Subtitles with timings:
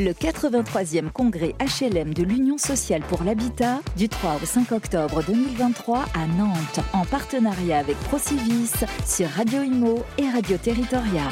[0.00, 5.98] Le 83e congrès HLM de l'Union sociale pour l'habitat du 3 au 5 octobre 2023
[6.14, 8.72] à Nantes en partenariat avec Procivis
[9.06, 11.30] sur Radio Imo et Radio Territoria.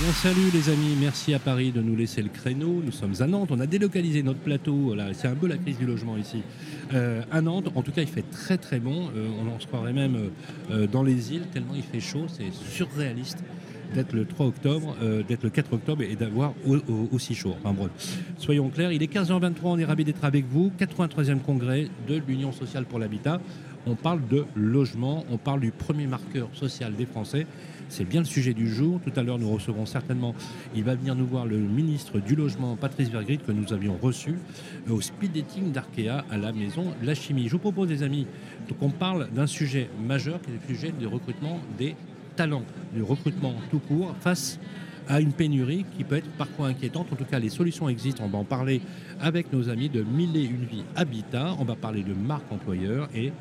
[0.00, 2.82] Bien salut les amis, merci à Paris de nous laisser le créneau.
[2.84, 5.86] Nous sommes à Nantes, on a délocalisé notre plateau, c'est un peu la crise du
[5.86, 6.42] logement ici.
[6.92, 9.66] Euh, à Nantes, en tout cas il fait très très bon, euh, on en se
[9.68, 10.30] croirait même
[10.70, 13.38] euh, dans les îles tellement il fait chaud, c'est surréaliste
[13.94, 14.96] d'être le 3 octobre,
[15.28, 16.54] d'être le 4 octobre et d'avoir
[17.12, 17.54] aussi chaud.
[18.38, 20.70] Soyons clairs, il est 15h23, on est ravis d'être avec vous.
[20.78, 23.40] 83e congrès de l'Union sociale pour l'habitat.
[23.86, 27.46] On parle de logement, on parle du premier marqueur social des Français.
[27.88, 29.00] C'est bien le sujet du jour.
[29.00, 30.34] Tout à l'heure, nous recevrons certainement,
[30.74, 34.34] il va venir nous voir le ministre du Logement, Patrice Vergrit, que nous avions reçu
[34.88, 37.46] euh, au speed dating d'Arkea à la maison La Chimie.
[37.46, 38.26] Je vous propose, les amis,
[38.80, 41.94] qu'on parle d'un sujet majeur qui est le sujet du recrutement des
[42.36, 42.64] talents,
[42.94, 44.58] du recrutement tout court face
[45.08, 47.12] à une pénurie qui peut être parfois inquiétante.
[47.12, 48.24] En tout cas, les solutions existent.
[48.24, 48.80] On va en parler
[49.20, 51.54] avec nos amis de Mille une vie Habitat.
[51.58, 53.32] On va parler de marque employeur et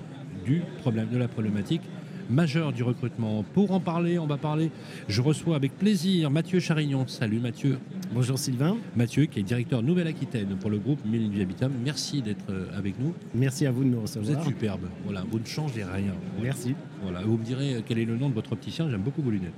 [0.46, 1.82] du problème, de la problématique
[2.30, 3.44] majeur du recrutement.
[3.54, 4.72] Pour en parler, on va parler,
[5.08, 7.06] je reçois avec plaisir Mathieu Charignon.
[7.08, 7.78] Salut Mathieu.
[8.14, 8.78] Bonjour Sylvain.
[8.96, 11.70] Mathieu qui est directeur Nouvelle-Aquitaine pour le groupe Mille Vie Habitat.
[11.84, 13.14] Merci d'être euh, avec nous.
[13.34, 14.26] Merci à vous de nous recevoir.
[14.26, 14.88] Vous êtes superbe.
[15.04, 16.14] Voilà, vous ne changez rien.
[16.42, 16.76] Merci.
[17.02, 18.90] Voilà, vous me direz quel est le nom de votre opticien.
[18.90, 19.54] J'aime beaucoup vos lunettes.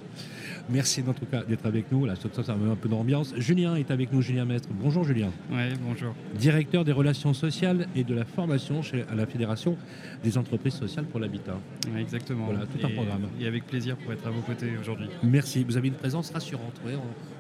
[0.70, 2.06] Merci en tout cas d'être avec nous.
[2.06, 3.34] Là, ça, ça met un peu d'ambiance.
[3.38, 4.70] Julien est avec nous, Julien Mestre.
[4.72, 5.30] Bonjour Julien.
[5.50, 6.14] Oui, bonjour.
[6.38, 9.78] Directeur des relations sociales et de la formation chez, à la Fédération
[10.24, 11.58] des entreprises sociales pour l'habitat.
[11.98, 12.46] exactement.
[12.46, 13.28] Voilà, tout un programme.
[13.40, 15.08] Et avec plaisir pour être à vos côtés aujourd'hui.
[15.24, 15.64] Merci.
[15.64, 16.80] Vous avez une présence rassurante.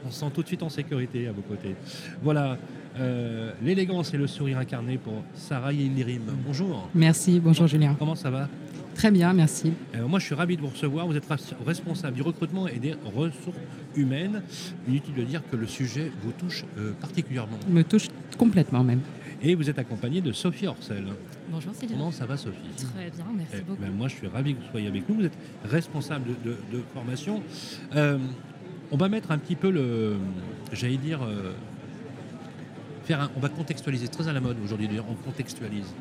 [0.05, 1.75] on, se sent tout de suite en sécurité à vos côtés.
[2.21, 2.57] Voilà.
[2.99, 6.23] Euh, l'élégance et le sourire incarné pour Sarah Yildirim.
[6.45, 6.89] Bonjour.
[6.95, 7.95] Merci, bonjour Julien.
[7.99, 8.49] Comment ça va?
[8.95, 9.73] Très bien, merci.
[9.95, 11.05] Euh, moi, je suis ravi de vous recevoir.
[11.05, 11.27] Vous êtes
[11.63, 13.57] responsable du recrutement et des ressources
[13.95, 14.41] humaines.
[14.87, 17.59] Inutile de dire que le sujet vous touche euh, particulièrement.
[17.69, 18.07] Me touche
[18.39, 19.01] complètement même.
[19.43, 21.03] Et vous êtes accompagné de Sophie Orcel.
[21.49, 21.97] Bonjour Céline.
[21.97, 23.81] Comment ça va Sophie Très bien, merci eh, beaucoup.
[23.81, 25.15] Ben, moi, je suis ravi que vous soyez avec nous.
[25.15, 26.57] Vous êtes responsable de,
[26.93, 27.41] formation.
[27.95, 28.17] Euh,
[28.91, 30.17] on va mettre un petit peu le,
[30.71, 31.19] j'allais dire,
[33.03, 35.93] faire on va contextualiser, très à la mode aujourd'hui d'ailleurs, on contextualise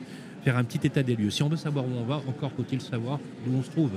[0.47, 1.31] faire un petit état des lieux.
[1.31, 3.19] Si on veut savoir où on va, encore faut-il savoir
[3.49, 3.91] où on se trouve.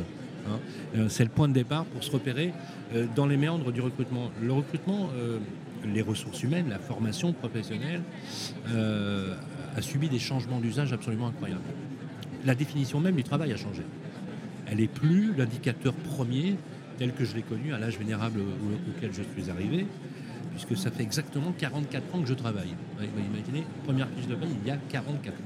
[0.47, 0.57] Hein.
[0.95, 2.53] Euh, c'est le point de départ pour se repérer
[2.95, 4.31] euh, dans les méandres du recrutement.
[4.41, 5.37] Le recrutement, euh,
[5.85, 8.01] les ressources humaines, la formation professionnelle,
[8.67, 11.61] a subi des changements d'usage absolument incroyables.
[12.45, 13.83] La définition même du travail a changé.
[14.67, 16.55] Elle n'est plus l'indicateur premier
[16.97, 18.41] tel que je l'ai connu à l'âge vénérable
[18.89, 19.87] auquel je suis arrivé,
[20.51, 22.75] puisque ça fait exactement 44 ans que je travaille.
[22.97, 25.37] Vous imaginez, première fiche de paye, il y a 44 ans.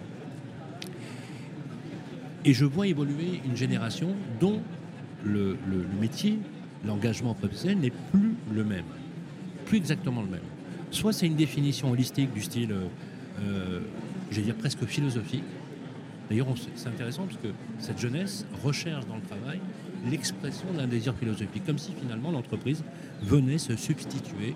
[2.45, 4.61] Et je vois évoluer une génération dont
[5.23, 5.57] le,
[6.01, 6.39] métier,
[6.85, 8.83] l'engagement professionnel n'est plus le même,
[9.77, 10.41] exactement le même.
[10.91, 12.87] Soit c'est une définition holistique du style, euh,
[13.41, 13.79] euh
[14.31, 15.43] j'allais dire presque philosophique.
[16.29, 19.59] D'ailleurs, c'est intéressant parce que cette jeunesse recherche dans le travail
[20.09, 22.83] l'expression d'un désir philosophique, comme si finalement l'entreprise
[23.21, 24.55] venait se substituer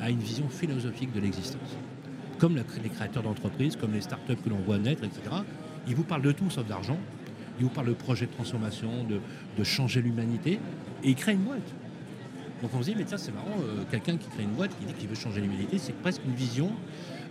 [0.00, 1.76] à une vision philosophique de l'existence.
[2.38, 5.22] Comme les créateurs d'entreprises, comme les startups que l'on voit naître, etc.
[5.86, 6.98] Ils vous parlent de tout sauf d'argent,
[7.58, 10.58] il vous parle de projet de transformation, de, changer l'humanité,
[11.04, 11.60] et il crée une boîte.
[12.62, 14.86] Donc on se dit, mais tiens, c'est marrant, euh, quelqu'un qui crée une boîte, qui
[14.86, 16.70] dit qu'il veut changer l'humanité, c'est presque une vision,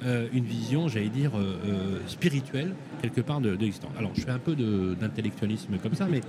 [0.04, 3.92] euh, une vision, j'allais dire, euh, spirituelle, quelque part, de, l'existence.
[3.98, 4.56] Alors, je fais un peu
[5.00, 6.20] d'intellectualisme comme ça, mais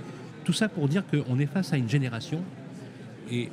[0.45, 2.41] tout ça pour dire qu'on est face à une génération
[3.29, 3.49] et,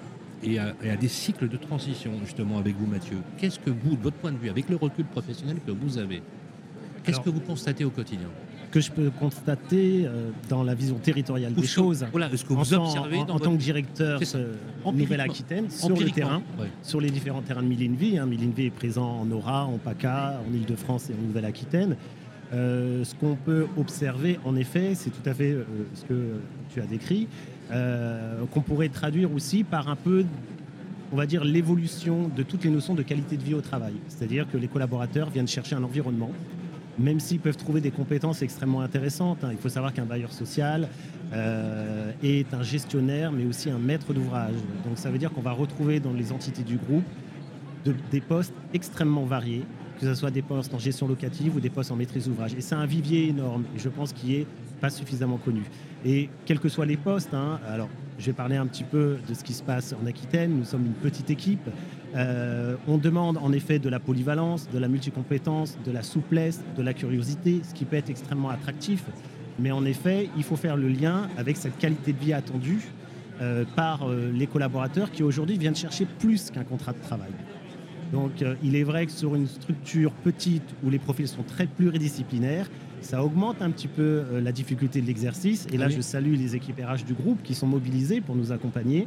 [0.56, 3.18] à, et, à, des cycles de transition, justement, avec vous, Mathieu.
[3.38, 6.22] Qu'est-ce que vous, de votre point de vue, avec le recul professionnel que vous avez,
[7.02, 8.28] qu'est-ce que vous constatez au quotidien?
[8.70, 12.06] Que je peux constater euh, dans la vision territoriale des choses.
[12.10, 14.54] Voilà, ce que vous en, observez en, tant que directeur euh,
[14.92, 16.42] Nouvelle-Aquitaine, sur le terrain,
[16.82, 18.18] sur les différents terrains de Milinvie.
[18.18, 18.26] Hein.
[18.26, 21.96] Milinvie est présent en Aura, en PACA, en Ile-de-France et en Nouvelle-Aquitaine.
[22.52, 25.56] Euh, ce qu'on peut observer, en effet, c'est tout à fait
[25.94, 26.40] ce que
[26.72, 27.28] tu as décrit,
[28.50, 30.24] qu'on pourrait traduire aussi par un peu
[31.12, 33.94] on va dire, l'évolution de toutes les notions de qualité de vie au travail.
[34.08, 36.30] C'est-à-dire que les collaborateurs viennent chercher un environnement
[37.00, 39.42] même s'ils peuvent trouver des compétences extrêmement intéressantes.
[39.42, 39.48] Hein.
[39.52, 40.88] Il faut savoir qu'un bailleur social
[41.32, 44.54] euh, est un gestionnaire, mais aussi un maître d'ouvrage.
[44.84, 47.04] Donc ça veut dire qu'on va retrouver dans les entités du groupe
[48.10, 49.64] des postes extrêmement variés,
[50.00, 52.54] que ce soit des postes en gestion locative ou des postes en maîtrise d'ouvrage.
[52.54, 54.46] Et c'est un vivier énorme, je pense qu'il n'est
[54.80, 55.62] pas suffisamment connu.
[56.04, 57.88] Et quels que soient les postes, hein, alors
[58.18, 60.86] je vais parler un petit peu de ce qui se passe en Aquitaine, nous sommes
[60.86, 61.68] une petite équipe,
[62.16, 66.82] euh, on demande en effet de la polyvalence, de la multicompétence, de la souplesse, de
[66.82, 69.04] la curiosité, ce qui peut être extrêmement attractif.
[69.58, 72.88] Mais en effet, il faut faire le lien avec cette qualité de vie attendue
[73.42, 77.30] euh, par euh, les collaborateurs qui aujourd'hui viennent chercher plus qu'un contrat de travail.
[78.12, 81.66] Donc euh, il est vrai que sur une structure petite où les profils sont très
[81.66, 82.68] pluridisciplinaires,
[83.00, 85.66] ça augmente un petit peu euh, la difficulté de l'exercice.
[85.72, 85.94] Et là, oui.
[85.96, 89.06] je salue les équipes RH du groupe qui sont mobilisées pour nous accompagner.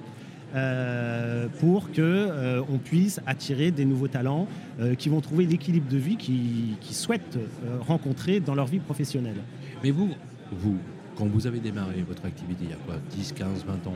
[0.56, 4.48] euh, pour que euh, on puisse attirer des nouveaux talents
[4.80, 7.40] euh, qui vont trouver l'équilibre de vie qu'ils souhaitent
[7.88, 9.38] rencontrer dans leur vie professionnelle.
[9.84, 10.10] Mais vous,
[10.52, 10.78] vous,
[11.16, 13.96] quand vous avez démarré votre activité il y a quoi 10, 15, 20 ans,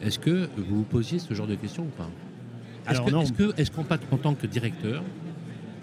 [0.00, 2.08] est-ce que vous vous posiez ce genre de questions ou pas?
[2.86, 3.22] Alors que- non.
[3.22, 5.02] est-ce que, est-ce qu'en en tant que directeur,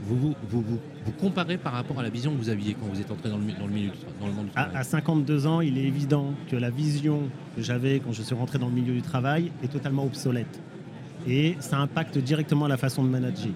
[0.02, 2.88] vous vous, vous, vous- vous comparez par rapport à la vision que vous aviez quand
[2.88, 4.80] vous êtes entré dans le, mi- dans le milieu, dans le monde du travail À,
[4.80, 7.24] à 52 ans, il est évident que la vision
[7.56, 10.60] que j'avais quand je suis rentré dans le milieu du travail est totalement obsolète.
[11.28, 13.52] Et ça impacte directement la façon de manager.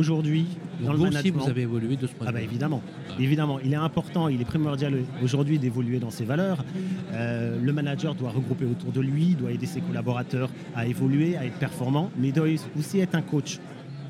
[0.00, 0.44] Aujourd'hui,
[0.80, 2.40] dans Donc le vous aussi, management, vous avez évolué de ce point Ah de bah
[2.40, 2.44] vue.
[2.44, 3.12] évidemment, Ah.
[3.18, 6.62] évidemment, il est important, il est primordial aujourd'hui d'évoluer dans ses valeurs.
[7.14, 11.46] Euh, le manager doit regrouper autour de lui, doit aider ses collaborateurs à évoluer, à
[11.46, 12.46] être performant, mais il doit
[12.78, 13.58] aussi être un coach.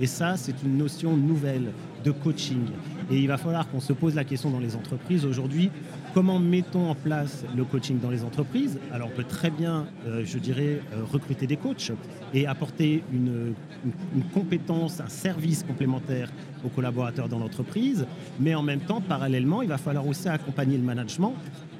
[0.00, 1.70] Et ça, c'est une notion nouvelle
[2.04, 2.64] de coaching.
[3.12, 5.70] Et il va falloir qu'on se pose la question dans les entreprises aujourd'hui,
[6.16, 8.78] comment mettons en place le coaching dans les entreprises?
[8.90, 11.92] Alors on peut très bien, euh, je dirais, euh, recruter des coachs
[12.32, 13.52] et apporter une,
[13.84, 16.30] une- compétence, un service complémentaire
[16.64, 18.06] aux collaborateurs dans l'entreprise,
[18.40, 21.34] mais en même temps, parallèlement, il va falloir aussi accompagner le management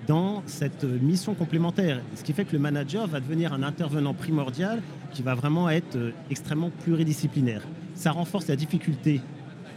[0.06, 2.02] dans cette euh, mission complémentaire.
[2.14, 4.82] Ce qui fait que le manager va devenir un intervenant primordial
[5.14, 7.62] qui va vraiment être extrêmement pluridisciplinaire.
[7.94, 9.22] Ça renforce la difficulté,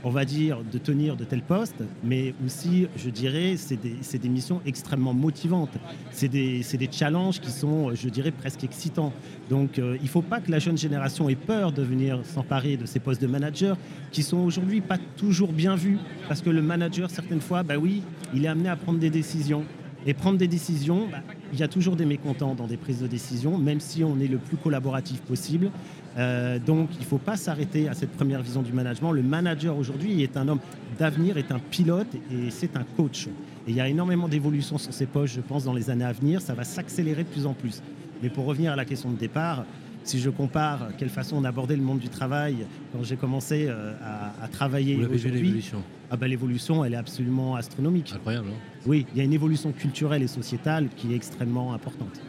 [0.03, 4.61] on va dire, de tenir de tels postes, mais aussi, je dirais, c'est des, missions
[4.65, 5.77] extrêmement motivantes.
[6.11, 9.13] C'est des, c'est des challenges qui sont, je dirais, presque excitants.
[9.49, 12.77] Donc, euh, il ne faut pas que la jeune génération ait peur de venir s'emparer
[12.77, 13.77] de ces postes de manager
[14.11, 15.97] qui sont aujourd'hui pas toujours bien vus.
[16.27, 18.03] Parce que le manager, certaines fois, bah oui,
[18.33, 19.65] il est amené à prendre des décisions.
[20.05, 21.17] Et prendre des décisions, bah,
[21.51, 24.27] il y a toujours des mécontents dans des prises de décision, même si on est
[24.27, 25.71] le plus collaboratif possible.
[26.19, 29.11] Euh, donc, il ne faut pas s'arrêter à cette première vision du management.
[29.11, 30.59] Le manager aujourd'hui est un homme
[30.99, 33.27] d'avenir, est un pilote et c'est un coach.
[33.27, 36.11] Et il y a énormément d'évolutions sur ces postes, je pense, dans les années à
[36.11, 36.41] venir.
[36.41, 37.81] Ça va s'accélérer de plus en plus.
[38.21, 39.63] Mais pour revenir à la question de départ,
[40.03, 43.93] si je compare quelle façon on abordait le monde du travail quand j'ai commencé euh,
[44.03, 45.71] à, à travailler aujourd'hui,
[46.11, 48.11] ah bah, l'évolution, elle est absolument astronomique.
[48.13, 48.53] Incroyable, non
[48.87, 52.19] Oui, il y a une évolution culturelle et sociétale qui est extrêmement importante.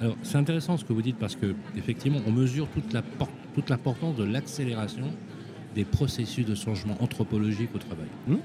[0.00, 3.02] Alors, c'est intéressant ce que vous dites parce que effectivement, on mesure toute la
[3.54, 5.10] toute l'importance de l'accélération
[5.74, 8.06] des processus de changement anthropologique au travail.
[8.28, 8.36] Hmm.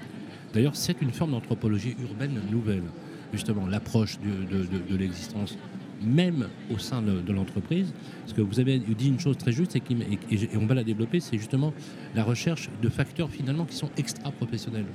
[0.53, 2.83] D'ailleurs, c'est une forme d'anthropologie urbaine nouvelle,
[3.31, 5.57] justement, l'approche de, de- de l'existence,
[6.03, 7.93] même au sein de, de l'entreprise.
[8.21, 9.95] Parce que vous avez dit une chose très juste et, qui,
[10.31, 11.73] et on va la développer, c'est justement
[12.15, 14.85] la recherche de facteurs finalement qui sont extra-professionnels.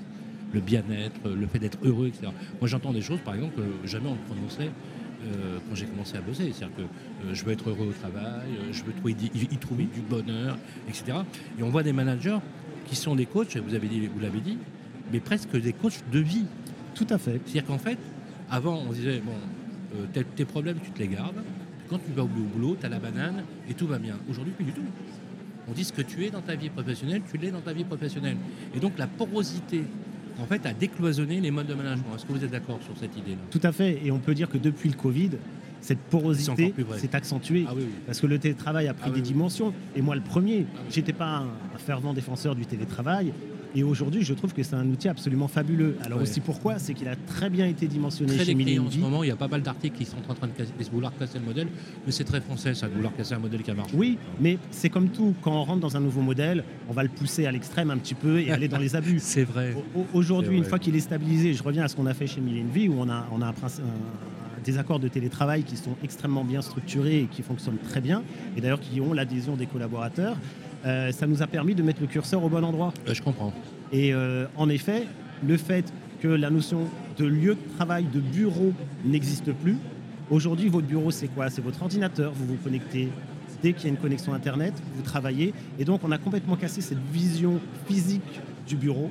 [0.52, 2.28] Le bien-être, le fait d'être heureux, etc.
[2.60, 4.70] Moi, j'entends des choses, par exemple, que jamais on ne prononçait
[5.24, 6.52] euh, quand j'ai commencé à bosser.
[6.52, 9.58] C'est-à-dire que euh, je veux être heureux au travail, euh, je veux trouver, y, y
[9.58, 10.56] trouver du bonheur,
[10.88, 11.18] etc.
[11.58, 12.38] Et on voit des managers
[12.86, 14.58] qui sont des coachs, vous avez dit, vous l'avez dit,
[15.12, 16.46] mais presque des coachs de vie.
[16.94, 17.40] Tout à fait.
[17.44, 17.98] C'est-à-dire qu'en fait,
[18.50, 19.34] avant, on disait, bon,
[20.12, 21.42] tes, tes problèmes, tu te les gardes.
[21.88, 24.16] Quand tu vas au boulot, tu as la banane et tout va bien.
[24.28, 24.84] Aujourd'hui, plus du tout.
[25.68, 27.84] On dit ce que tu es dans ta vie professionnelle, tu l'es dans ta vie
[27.84, 28.36] professionnelle.
[28.74, 29.84] Et donc la porosité,
[30.40, 32.14] en fait, a décloisonné les modes de management.
[32.14, 33.38] Est-ce que vous êtes d'accord sur cette idée-là?
[33.50, 34.00] Tout à fait.
[34.04, 35.30] Et on peut dire que depuis le Covid,
[35.80, 37.64] cette porosité s'est accentuée.
[37.68, 37.92] Ah oui, oui.
[38.06, 39.72] Parce que le télétravail a pris Ah oui, des dimensions.
[39.96, 41.44] Et moi, le premier, j'étais pas
[41.74, 43.32] un fervent défenseur du télétravail.
[43.74, 45.96] Et aujourd'hui, je trouve que c'est un outil absolument fabuleux.
[46.02, 46.22] Alors Ouais.
[46.24, 46.78] aussi pourquoi?
[46.78, 49.30] C'est qu'il a très bien été dimensionné Très chez décrié en ce moment, il y
[49.30, 51.68] a pas mal d'articles qui sont en train de, casser, de vouloir casser le modèle,
[52.06, 53.94] mais c'est très français ça, de vouloir casser un modèle qui a marché.
[53.94, 55.34] Oui, mais c'est comme tout.
[55.42, 58.14] Quand on rentre dans un nouveau modèle, on va le pousser à l'extrême un petit
[58.14, 59.18] peu et aller dans les abus.
[59.20, 59.74] C'est vrai.
[59.94, 62.26] Au- au- Aujourd'hui, une fois qu'il est stabilisé, je reviens à ce qu'on a fait
[62.26, 65.76] chez Millenvie, où on a, on a un princi- un- des accords de télétravail qui
[65.76, 68.22] sont extrêmement bien structurés et qui fonctionnent très bien,
[68.56, 70.36] et d'ailleurs qui ont l'adhésion des collaborateurs.
[70.86, 72.92] Euh, ça nous a permis de mettre le curseur au bon endroit.
[73.06, 73.52] Je comprends.
[73.92, 75.06] Et euh, en effet,
[75.46, 76.80] le fait que la notion
[77.16, 78.72] de lieu de travail, de bureau
[79.04, 79.76] n'existe plus,
[80.30, 81.50] aujourd'hui, votre bureau, c'est quoi?
[81.50, 83.08] C'est votre ordinateur, vous vous connectez.
[83.62, 85.52] Dès qu'il y a une connexion Internet, vous travaillez.
[85.80, 87.58] Et donc, on a complètement cassé cette vision
[87.88, 89.10] physique du bureau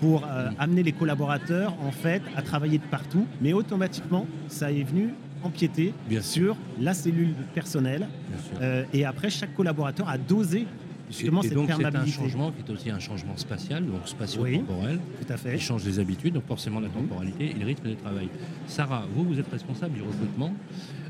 [0.00, 3.26] pour euh, amener les collaborateurs, en fait, à travailler de partout.
[3.42, 5.10] Mais automatiquement, ça est venu
[5.42, 8.08] empiéter Bien sur la cellule personnelle.
[8.28, 8.58] Bien sûr.
[8.62, 10.66] Euh, et après, chaque collaborateur a dosé
[11.10, 14.98] justement et, donc c'est un changement qui est aussi un changement spatial, donc spatio-temporel.
[15.26, 15.54] Tout à fait.
[15.54, 16.94] Il change les habitudes, donc forcément la Mhm.
[16.94, 18.28] temporalité et le rythme de travail.
[18.66, 20.52] Sarah, vous, vous êtes responsable du recrutement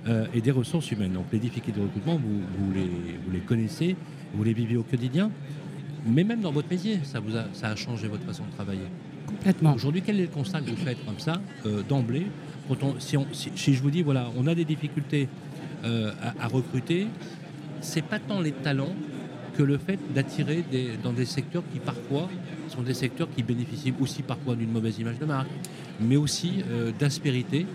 [0.07, 1.13] euh, et des ressources humaines.
[1.13, 2.83] Donc les difficultés de recrutement, vous, vous les,
[3.25, 3.97] vous les connaissez,
[4.35, 5.31] vous les vivez au quotidien.
[6.07, 8.87] Mais même dans votre métier, ça, vous a, ça a changé votre façon de travailler.
[9.27, 9.73] Complètement.
[9.75, 12.27] Aujourd'hui, quel est le constat que vous faites comme ça, euh, d'emblée
[12.69, 15.29] quand on- si, on- si- si je vous dis, voilà, on a des difficultés
[15.85, 17.07] euh, à, à recruter,
[17.81, 18.95] c'est pas tant les talents
[19.56, 20.64] que le fait d'attirer
[21.02, 22.28] dans des secteurs qui parfois
[22.68, 25.50] sont des secteurs qui bénéficient aussi parfois d'une mauvaise image de marque,
[26.00, 27.66] mais aussi euh, d'aspérité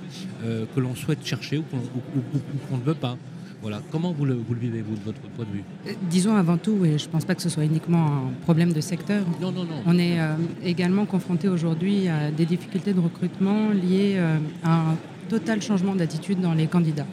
[0.43, 3.17] euh, que l'on souhaite chercher ou qu'on ne veut pas.
[3.61, 3.81] Voilà.
[3.91, 5.63] Comment vous le, vivez, vous, de votre point de vue?
[5.87, 8.71] Euh, Disons avant tout, et je ne pense pas que ce soit uniquement un problème
[8.71, 9.25] de secteur.
[9.41, 9.83] Non, non, non.
[9.85, 10.17] On est
[10.63, 14.17] également confronté aujourd'hui à des difficultés de recrutement liées
[14.63, 14.95] à un
[15.27, 17.05] total changement d'attitude dans les candidats.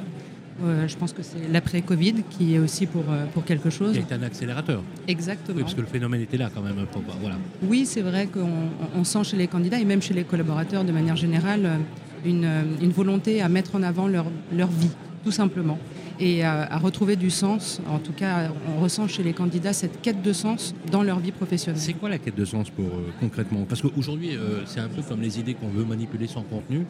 [0.64, 3.92] Euh, je pense que c'est l'après-Covid qui est aussi pour, euh, pour quelque chose.
[3.92, 4.82] Qui est un accélérateur.
[5.06, 5.56] Exactement.
[5.56, 6.76] Oui, parce que le phénomène était là quand même.
[7.20, 7.36] Voilà.
[7.62, 11.16] Oui, c'est vrai qu'on sent chez les candidats et même chez les collaborateurs de manière
[11.16, 11.80] générale
[12.24, 12.48] une,
[12.80, 14.90] une volonté à mettre en avant leur, leur vie,
[15.24, 15.78] tout simplement.
[16.18, 17.82] Et à, retrouver du sens.
[17.90, 21.32] En tout cas, on ressent chez les candidats cette quête de sens dans leur vie
[21.32, 21.80] professionnelle.
[21.80, 23.66] C'est quoi la quête de sens pour euh, concrètement?
[23.68, 24.30] Parce qu'aujourd'hui,
[24.64, 26.86] c'est un peu comme les idées qu'on veut manipuler sans contenu.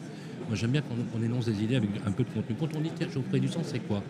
[0.47, 2.55] Moi, j'aime bien qu'on énonce des idées avec un peu de contenu.
[2.57, 4.01] Quand on dit tiens, je vous du sens, c'est quoi?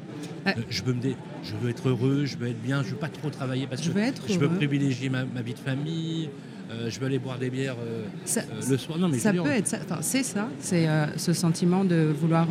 [0.46, 3.10] Euh, je, veux me je veux être heureux, je veux être bien, je veux pas
[3.10, 6.30] trop travailler parce je que veux je veux privilégier ma, vie de famille.
[6.70, 8.06] Euh, je veux aller boire des bières euh,
[8.70, 9.00] le soir.
[9.00, 9.80] Non, mais ça peut être ça.
[10.02, 10.50] c'est ça.
[10.60, 12.48] C'est ce sentiment de vouloir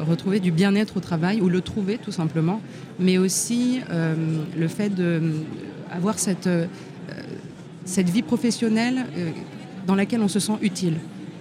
[0.00, 2.62] retrouver du bien-être au travail ou le trouver tout simplement,
[2.98, 3.80] mais aussi
[4.56, 6.48] le fait d'avoir cette,
[7.84, 9.04] cette vie professionnelle
[9.86, 10.94] dans laquelle on se sent utile.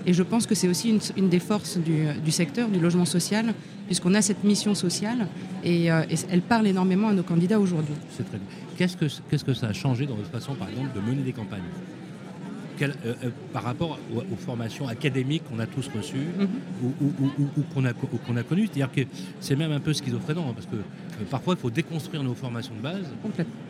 [0.06, 3.54] Et je pense que c'est aussi une, des forces du, secteur, du logement social,
[3.88, 5.28] puisqu'on a cette mission sociale
[5.64, 7.96] et, euh, elle parle énormément à nos candidats aujourd'hui.
[8.16, 8.48] C'est très bien.
[8.78, 11.34] Qu'est-ce que, qu'est-ce que ça a changé dans votre façon, par exemple, de mener des
[11.34, 11.64] campagnes?
[12.82, 16.48] Euh, euh, par rapport aux, formations académiques qu'on a tous reçues mhm.
[17.58, 18.68] ou, qu'on a, qu'on a connues?
[18.68, 19.10] C'est-à-dire que
[19.40, 20.76] c'est même un peu schizophrénant, hein, parce que
[21.30, 23.06] parfois il faut déconstruire nos formations de base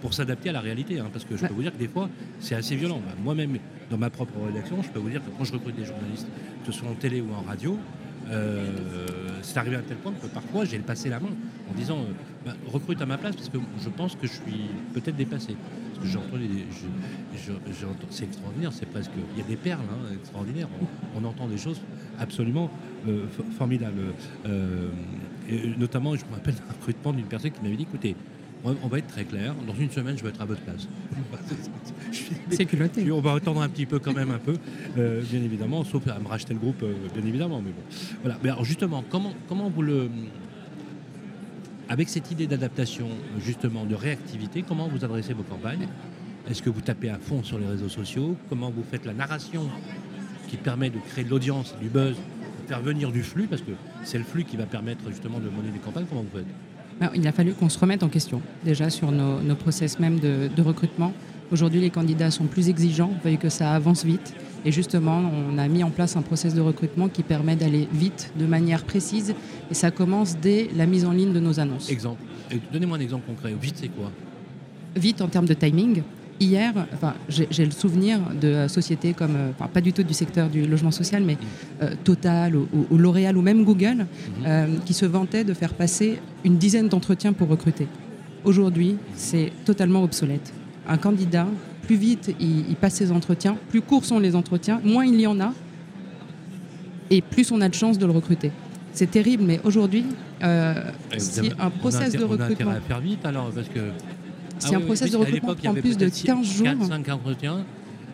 [0.02, 1.00] pour s'adapter à la réalité.
[1.00, 2.10] Hein, parce que je peux vous dire que des fois,
[2.40, 3.02] c'est assez violent.
[3.06, 3.58] Bah, moi-même,
[3.90, 6.28] dans ma propre rédaction, je peux vous dire que quand je recrute des journalistes,
[6.66, 7.78] que ce soit en télé ou en radio,
[9.44, 11.30] c'est arrivé à tel point que parfois j'ai passé la main
[11.70, 12.00] en disant
[12.44, 15.56] bah, recrute à ma place parce que je pense que je suis peut-être dépassé
[18.10, 19.12] c'est extraordinaire, c'est presque.
[19.36, 20.68] Il y a des perles hein, extraordinaires.
[21.16, 21.82] On, entend des choses
[22.20, 22.70] absolument
[23.08, 23.25] euh,
[23.58, 24.14] formidables.
[25.52, 28.16] Euh, notamment, je me rappelle un recrutement d'une personne qui m'avait dit écoutez,
[28.64, 30.88] on va être très clair, dans une semaine, je vais être à votre place.
[32.50, 33.12] C'est culotté.
[33.12, 34.56] On va attendre un petit peu quand même un peu,
[34.98, 36.84] euh, bien évidemment, sauf à me racheter le groupe,
[37.14, 37.62] bien évidemment.
[37.62, 37.84] Mais bon.
[38.24, 38.40] Voilà.
[38.44, 40.10] Mais alors justement, comment, comment vous le
[41.88, 43.08] avec cette idée d'adaptation,
[43.40, 45.88] justement, de réactivité, comment vous adressez vos campagnes?
[46.50, 48.36] Est-ce que vous tapez à fond sur les réseaux sociaux?
[48.50, 49.70] Comment vous faites la narration
[50.48, 52.16] qui permet de créer de l'audience, du buzz,
[52.67, 53.72] faire venir du flux Parce que
[54.03, 56.05] c'est le flux qui va permettre justement de mener des campagnes.
[56.10, 57.13] Comment vous faites?
[57.13, 60.62] Il a fallu qu'on se remette en question, déjà sur nos, process même de, de
[60.62, 61.13] recrutement.
[61.51, 64.34] Aujourd'hui, les candidats sont plus exigeants, veuillez que ça avance vite.
[64.65, 68.31] Et justement, on a mis en place un process de recrutement qui permet d'aller vite,
[68.36, 69.36] de manière précise.
[69.69, 71.89] Et ça commence dès la mise en ligne de nos annonces.
[71.89, 72.24] Exemple.
[72.74, 73.53] Donnez-moi un exemple concret.
[73.62, 74.12] Vite, c'est quoi?
[74.95, 76.01] Vite en termes de timing.
[76.39, 80.68] Hier, enfin, j'ai le souvenir de sociétés comme, euh, pas du tout du secteur du
[80.68, 81.38] logement social, mais
[81.82, 84.46] euh, Total ou, L'Oréal ou même Google, mm-hmm.
[84.46, 87.88] euh, qui se vantaient de faire passer une dizaine d'entretiens pour recruter.
[88.44, 90.54] Aujourd'hui, c'est totalement obsolète.
[90.88, 91.48] Un candidat
[91.86, 95.39] plus vite il, passe ses entretiens, plus courts sont les entretiens, moins il y en
[95.39, 95.54] a,
[97.10, 98.51] et plus on a de chances de le recruter.
[98.92, 100.06] C'est terrible, mais aujourd'hui,
[100.44, 100.74] euh,
[101.18, 102.72] si un process de recrutement.
[102.72, 103.80] On a à faire vite alors, parce que.
[104.60, 106.66] Si ah un process de recrutement prend plus de 15 jours.
[106.66, 107.66] 4, 5 entretiens,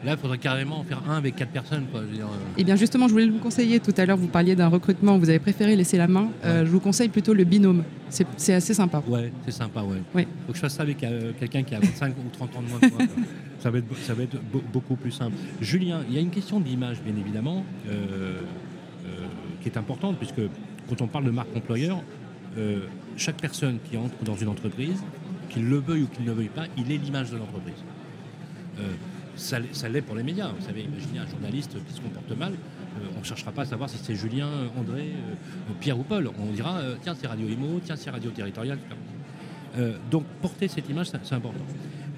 [0.04, 1.86] Là, il faudrait carrément en faire un avec quatre personnes.
[1.92, 2.02] Quoi.
[2.02, 2.26] Euh.
[2.58, 3.80] Eh bien, justement, je voulais vous conseiller.
[3.80, 6.30] Tout à l'heure, vous parliez d'un recrutement, vous avez préféré laisser la main.
[6.44, 7.84] Euh, je vous conseille plutôt le binôme.
[8.10, 9.04] C'est assez sympa.
[9.08, 10.02] Ouais, c'est sympa, ouais.
[10.16, 12.62] Il faut que je fasse ça avec euh, quelqu'un qui a 25 ou 30 ans
[12.62, 13.04] de moins que moi.
[13.60, 14.38] Ça va être, ça va être
[14.74, 15.36] beaucoup plus simple.
[15.62, 17.64] Julien, il y a une question d'image, bien évidemment,
[19.62, 20.42] qui est importante, puisque
[20.90, 22.02] quand on parle de marque employeur,
[23.18, 25.04] chaque personne qui entre dans une entreprise,
[25.52, 27.84] qu'il le veuille ou qu'il ne le veuille pas, il est l'image de l'entreprise
[29.36, 30.50] ça, l'est pour les médias.
[30.58, 33.66] Vous savez, imaginez un journaliste qui se comporte mal, euh, on ne cherchera pas à
[33.66, 36.30] savoir si c'est Julien, André, euh, Pierre ou Paul.
[36.40, 38.78] On dira, euh, tiens, c'est Radio Imo, tiens, c'est Radio Territorial.
[40.10, 41.64] donc porter cette image, c'est important.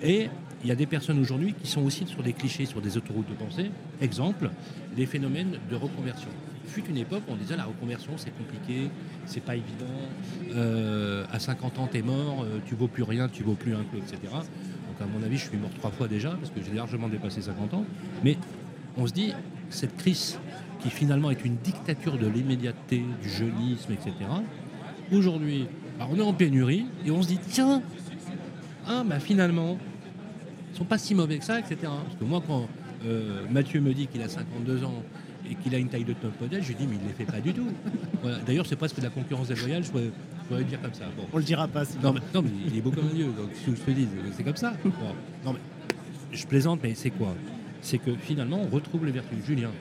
[0.01, 0.29] Et
[0.63, 3.29] il y a des personnes aujourd'hui qui sont aussi sur des clichés, sur des autoroutes
[3.29, 3.69] de pensée.
[4.01, 4.49] Exemple,
[4.97, 6.29] les phénomènes de reconversion.
[6.65, 8.89] Fut une époque où on disait la reconversion c'est compliqué,
[9.25, 13.75] c'est pas évident, à 50 ans t'es mort, tu vaux plus rien, tu vaux plus
[13.75, 14.17] un peu, etc.
[14.93, 17.41] Donc à mon avis, je suis mort trois fois déjà, parce que j'ai largement dépassé
[17.41, 17.85] 50 ans.
[18.23, 18.37] Mais
[18.97, 19.33] on se dit,
[19.69, 20.39] cette crise
[20.79, 24.13] qui finalement est une dictature de l'immédiateté, du jeunisme, etc.
[25.11, 25.67] Aujourd'hui,
[25.97, 27.81] bah, on est en pénurie et on se dit, tiens,
[28.87, 29.77] ah, bah, finalement,
[30.71, 31.77] ils sont pas si mauvais que ça, etc.
[31.81, 32.67] Parce que moi, quand
[33.05, 35.03] euh, Mathieu me dit qu'il a 52 ans
[35.49, 37.13] et qu'il a une taille de top modèle, je lui dis, mais il ne les
[37.13, 37.67] fait pas du tout.
[38.45, 41.05] D'ailleurs, c'est presque de la concurrence déloyale, je pourrais dire comme ça.
[41.17, 41.25] Bon.
[41.33, 41.83] On le dira pas.
[42.01, 44.07] Non, mais, non, mais il est beau comme un dieu, donc si je te dis,
[44.35, 44.73] c'est comme ça.
[45.45, 45.59] Non, mais
[46.31, 47.35] je plaisante, mais c'est quoi?
[47.81, 49.37] C'est que finalement, on retrouve les vertus.
[49.45, 49.71] Julien.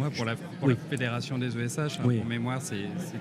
[0.00, 2.76] Moi, pour la, fédération des ESH, hein, pour mémoire, c'est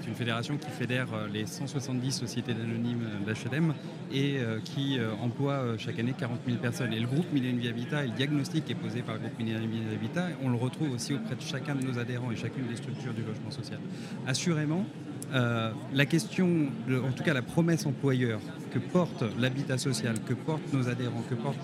[0.08, 3.74] une fédération qui fédère euh, les 170 sociétés d'anonymes d'HLM
[4.14, 6.94] et euh, qui euh, emploie chaque année 40 000 personnes.
[6.94, 9.70] Et le groupe Millennium Habitat et le diagnostic qui est posé par le groupe Millennium
[9.94, 13.14] Habitat, on le retrouve aussi auprès de chacun de nos adhérents et chacune des structures
[13.14, 13.80] du logement social.
[14.26, 14.86] Assurément,
[15.34, 18.40] euh, la question, en tout cas la promesse employeur
[18.72, 21.58] que porte l'habitat social, que portent nos adhérents, que porte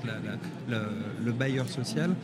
[0.67, 2.15] le bailleur social,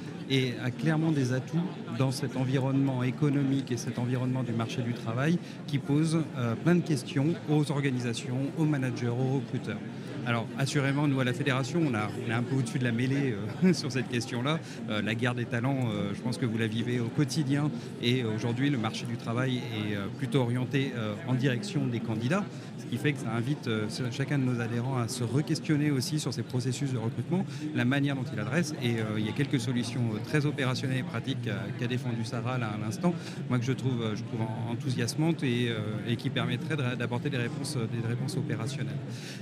[0.63, 1.57] a clairement des atouts
[1.97, 6.75] dans cet environnement économique et cet environnement du marché du travail qui pose euh, plein
[6.75, 9.79] de questions aux organisations, aux managers, aux recruteurs.
[10.27, 13.33] Alors, assurément, nous, à la Fédération, on, a, est un peu au-dessus de la mêlée
[13.63, 14.59] euh, sur cette question-là.
[14.89, 17.71] Euh, la guerre des talents, euh, je pense que vous la vivez au quotidien.
[18.03, 20.93] Et aujourd'hui, le marché du travail est plutôt orienté
[21.27, 22.43] en direction des candidats,
[22.77, 23.69] ce qui fait que ça invite
[24.11, 28.15] chacun de nos adhérents à se re-questionner aussi sur ces processus de recrutement, la manière
[28.15, 28.73] dont il adresse.
[28.83, 31.49] Et il y a quelques solutions très opérationnelles et pratiques
[31.79, 33.13] qu'a défendu Sarah là à l'instant,
[33.49, 35.71] moi que je trouve, je trouve enthousiasmantes et,
[36.07, 38.95] et qui permettraient d'apporter des réponses, des réponses opérationnelles.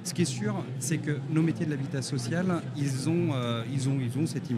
[0.04, 4.50] Ce qui est sûr, c'est que nos métiers de l'habitat social, ils ont, cette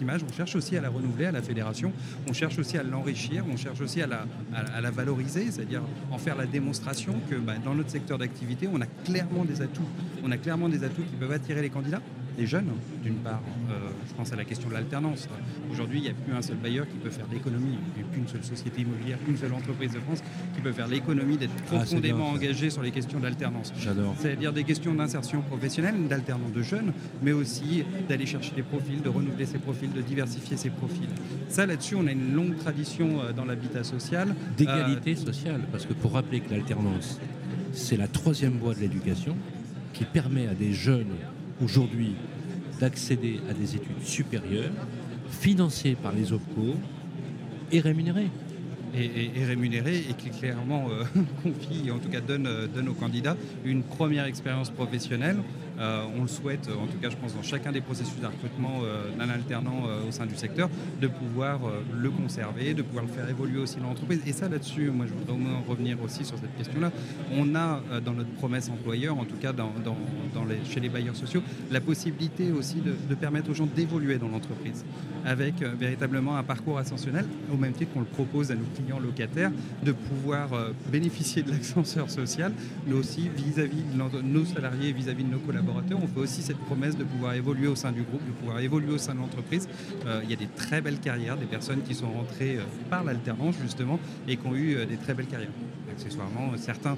[0.00, 0.24] image.
[0.28, 1.92] On cherche aussi à la renouveler à la fédération.
[2.28, 3.44] On cherche aussi à l'enrichir.
[3.52, 7.90] On cherche aussi à la, valoriser, c'est-à-dire en faire la démonstration que bah, dans notre
[7.90, 8.68] secteur d'activité.
[8.72, 12.02] On a clairement des atouts qui peuvent attirer les candidats
[12.38, 12.70] les jeunes,
[13.02, 13.40] d'une part.
[13.70, 15.28] Euh, je pense à la question de l'alternance.
[15.70, 17.78] Aujourd'hui, il n'y a plus un seul bailleur qui peut faire l'économie.
[17.96, 20.22] Il n'y a qu'une seule société immobilière, qu'une seule entreprise de France
[20.54, 23.72] qui peut faire l'économie d'être ah, profondément engagée sur les questions d'alternance.
[23.78, 24.14] J'adore.
[24.18, 29.08] C'est-à-dire des questions d'insertion professionnelle, d'alternance de jeunes, mais aussi d'aller chercher des profils, de
[29.08, 31.08] renouveler ses profils, de diversifier ses profils.
[31.48, 34.34] Ça, là-dessus, on a une longue tradition euh, dans l'habitat social.
[34.56, 37.20] D'égalité euh, sociale, parce que pour rappeler que l'alternance,
[37.72, 39.36] c'est la troisième voie de l'éducation
[39.92, 41.14] qui permet à des jeunes
[41.62, 42.14] aujourd'hui
[42.80, 44.72] d'accéder à des études supérieures,
[45.30, 46.76] financées par les OPCO
[47.70, 48.30] et rémunérées.
[48.94, 51.04] Et, et, rémunérées et qui clairement euh,
[51.42, 55.38] confie, en tout cas donne, euh, donne aux candidats une première expérience professionnelle
[55.82, 58.82] euh, on le souhaite, en tout cas je pense dans chacun des processus de recrutement
[58.84, 61.58] euh, d'un alternant euh, au sein du secteur, de pouvoir
[61.92, 64.20] le conserver, de pouvoir le faire évoluer aussi dans l'entreprise.
[64.26, 66.92] Et ça là-dessus, moi je voudrais revenir aussi sur cette question-là.
[67.32, 69.52] On a dans notre promesse employeur, en tout cas
[70.70, 74.84] chez les bailleurs sociaux, la possibilité aussi de, permettre aux gens d'évoluer dans l'entreprise
[75.24, 79.52] avec véritablement un parcours ascensionnel, au même titre qu'on le propose à nos clients locataires,
[79.82, 80.48] de pouvoir
[80.90, 82.52] bénéficier de l'ascenseur social,
[82.86, 86.42] mais aussi vis-à-vis de nos salariés, vis à -vis de nos collaborateurs on fait aussi
[86.42, 89.20] cette promesse de pouvoir évoluer au sein du groupe, de pouvoir évoluer au sein de
[89.20, 89.68] l'entreprise.
[90.06, 93.04] Euh, il y a des très belles carrières, des personnes qui sont rentrées euh, par
[93.04, 95.50] l'alternance justement et qui ont eu euh, des très belles carrières.
[95.90, 96.96] Accessoirement, certains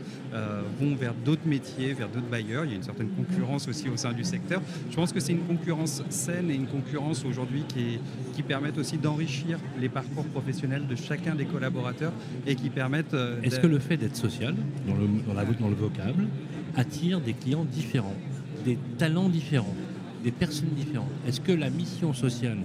[0.79, 2.65] vont vers d'autres métiers, vers d'autres bailleurs.
[2.65, 4.63] Il y a une certaine concurrence aussi au sein du secteur.
[4.89, 7.99] Je pense que c'est une concurrence saine et une concurrence aujourd'hui qui,
[8.35, 12.13] qui permettent aussi d'enrichir les parcours professionnels de chacun des collaborateurs
[12.47, 13.17] et qui permettent.
[13.43, 14.55] Est-ce que le fait d'être social,
[14.87, 16.29] dans le, dans, la, dans le vocable,
[16.77, 18.15] attire des clients différents?
[18.65, 19.75] Des talents différents,
[20.23, 21.11] des personnes différentes.
[21.29, 22.59] Est-ce que la mission sociale,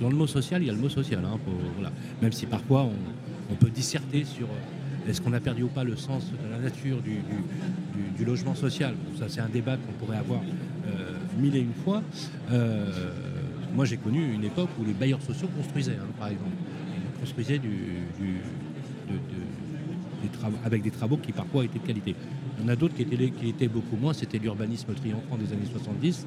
[0.00, 1.38] dans le mot social, il y a le mot social, hein,
[2.22, 2.88] même si parfois
[3.50, 6.58] on, peut disserter sur euh, est-ce qu'on a perdu ou pas le sens de la
[6.58, 8.94] nature du, logement social.
[9.18, 12.02] Ça, c'est un débat qu'on pourrait avoir euh, mille et une fois.
[12.50, 13.12] Euh,
[13.74, 16.56] moi, j'ai connu une époque où les bailleurs sociaux construisaient, hein, par exemple.
[16.96, 17.60] Ils construisaient
[20.64, 22.14] avec des travaux qui parfois étaient de qualité.
[22.58, 25.52] Il y en a d'autres qui étaient, qui étaient beaucoup moins, c'était l'urbanisme triomphant des
[25.52, 26.26] années 70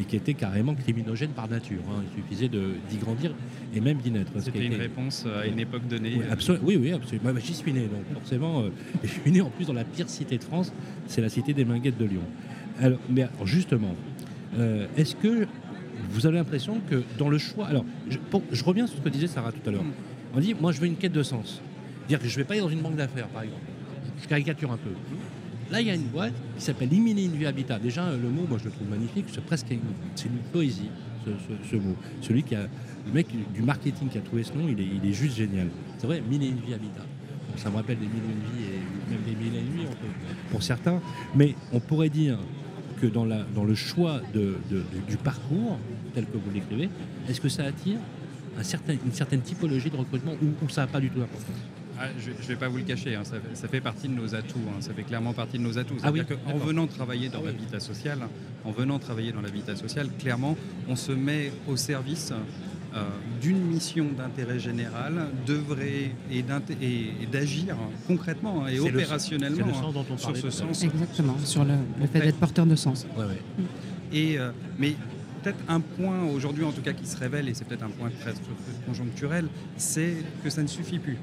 [0.00, 1.82] et qui était carrément criminogène par nature.
[1.90, 2.02] Hein.
[2.04, 3.34] Il suffisait d'y grandir
[3.74, 4.32] et même d'y naître.
[4.38, 6.20] C'était une réponse à une époque donnée.
[6.62, 7.32] Oui, oui, absolument.
[7.40, 8.70] J'y suis né, donc forcément, euh,
[9.02, 10.72] je suis né en plus dans la pire cité de France,
[11.06, 12.22] c'est la cité des Minguettes de Lyon.
[12.80, 13.94] Alors, mais justement,
[14.58, 15.46] euh, est-ce que
[16.10, 17.66] vous avez l'impression que dans le choix.
[17.66, 18.18] Alors, je,
[18.50, 19.84] je, reviens sur ce que disait Sarah tout à l'heure.
[20.34, 21.60] On dit, moi, je veux une quête de sens.
[22.08, 23.62] Dire que je ne vais pas aller dans une banque d'affaires, par exemple.
[24.20, 24.90] Je caricature un peu.
[25.72, 27.78] Là, il y a une boîte qui s'appelle Iminer une habitat.
[27.78, 29.24] Déjà, le mot, moi, je le trouve magnifique.
[29.32, 29.80] C'est presque une,
[30.14, 30.90] c'est une poésie,
[31.24, 31.96] ce, mot.
[32.20, 32.64] Celui qui a,
[33.06, 35.68] le mec du marketing qui a trouvé ce nom, il est, il est juste génial.
[35.96, 37.06] C'est vrai, et une vie habitat.
[37.56, 39.86] ça me rappelle des mille et une vies et même des mille et une nuits
[40.50, 41.00] pour certains.
[41.34, 42.38] Mais on pourrait dire
[43.00, 44.58] que dans, la, dans le choix de,
[45.08, 45.78] du parcours,
[46.14, 46.90] tel que vous l'écrivez,
[47.30, 47.98] est-ce que ça attire
[48.58, 51.56] une certaine typologie de recrutement ou, ou ça n'a pas du tout d'importance?
[52.02, 54.58] Ah, je ne vais pas vous le cacher, hein, ça, fait partie de nos atouts.
[54.68, 55.94] Hein, ça fait clairement partie de nos atouts.
[56.02, 56.10] Ah
[56.46, 58.18] en venant travailler dans l'habitat social,
[58.64, 60.56] en venant travailler dans l'habitat social, clairement,
[60.88, 62.32] on se met au service
[63.40, 66.42] d'une mission d'intérêt général, d'œuvrer et
[67.30, 67.76] d'agir
[68.08, 69.72] concrètement et opérationnellement
[70.16, 70.82] sur ce sens.
[70.82, 71.74] Exactement, sur le,
[72.12, 73.06] fait d'être porteur de sens.
[74.12, 74.38] Et,
[74.76, 74.96] mais
[75.42, 78.10] peut-être un point aujourd'hui, en tout cas, qui se révèle, et c'est peut-être un point
[78.20, 78.34] très
[78.86, 81.18] conjoncturel, c'est que ça ne suffit plus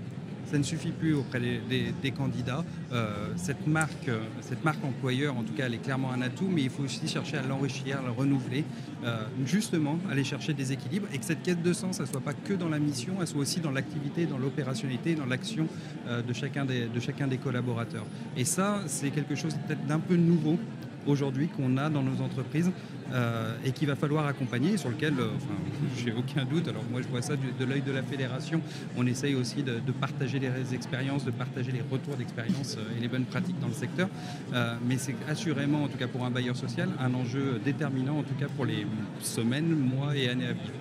[0.50, 2.64] ça ne suffit plus auprès des, candidats.
[2.92, 4.10] Euh, cette, marque,
[4.42, 7.08] cette marque employeur, en tout cas, elle est clairement un atout, mais il faut aussi
[7.08, 8.66] chercher à l'enrichir, à le renouveler,
[9.04, 12.22] euh, justement, aller chercher des équilibres et que cette quête de sens, elle ne soit
[12.22, 15.68] pas que dans la mission, elle soit aussi dans l'activité, dans l'opérationnalité, dans l'action
[16.08, 18.06] euh, de, chacun des, de chacun des collaborateurs.
[18.36, 20.58] Et ça, c'est quelque chose peut-être d'un peu nouveau
[21.10, 22.72] aujourd'hui qu'on a dans nos entreprises
[23.12, 25.30] euh, et qu'il va falloir accompagner, sur lequel, euh,
[25.98, 26.67] j'ai aucun doute.
[26.67, 28.62] Alors moi, je vois ça de, l'œil de la fédération.
[28.95, 33.08] On essaye aussi de, partager les expériences, de partager les retours d'expérience euh, et les
[33.08, 34.08] bonnes pratiques dans le secteur.
[34.88, 38.36] mais c'est assurément, en tout cas pour un bailleur social, un enjeu déterminant, en tout
[38.36, 38.86] cas pour les
[39.22, 40.72] semaines, mois et années à venir.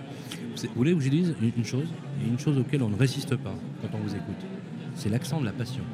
[0.62, 1.88] Vous voulez que je dise une chose,
[2.26, 4.44] une chose auquel on ne résiste pas quand on vous écoute,
[4.94, 5.84] c'est l'accent de la passion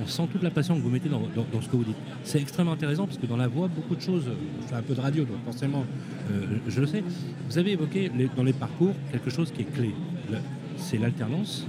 [0.00, 1.22] on sent toute la passion que vous mettez dans,
[1.60, 1.96] ce que vous dites.
[2.24, 4.24] C'est extrêmement intéressant parce que dans la voix, beaucoup de choses,
[4.62, 5.84] je fais un peu de radio, donc forcément,
[6.30, 7.02] euh, je le sais.
[7.48, 9.94] Vous avez évoqué dans les parcours quelque chose qui est clé.
[10.76, 11.66] C'est l'alternance,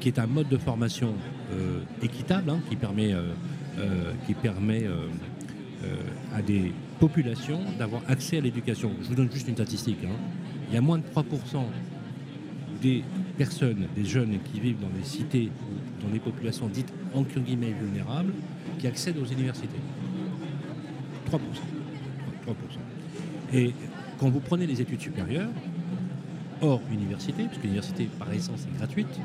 [0.00, 1.14] qui est un mode de formation
[1.52, 3.32] euh, équitable, hein, qui permet, euh,
[4.26, 4.86] qui permet
[6.34, 8.92] à des populations d'avoir accès à l'éducation.
[9.02, 9.98] Je vous donne juste une statistique.
[10.04, 10.14] Hein.
[10.68, 11.64] Il y a moins de 3%
[12.80, 13.02] des
[13.36, 15.50] personnes, des jeunes qui vivent dans des cités
[16.02, 18.32] dans des populations dites entre guillemets vulnérables
[18.78, 19.68] qui accèdent aux universités.
[21.30, 21.38] 3%.
[21.38, 21.38] 3%.
[23.54, 23.74] Et
[24.18, 25.50] quand vous prenez les études supérieures,
[26.60, 29.20] hors université, puisque l'université par essence est gratuite,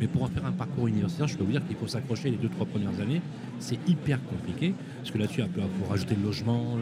[0.00, 2.36] mais pour en faire un parcours universitaire, je peux vous dire qu'il faut s'accrocher les
[2.36, 3.20] deux, trois premières années.
[3.58, 6.76] C'est hyper compliqué, parce que là-dessus, faut rajouter le logement.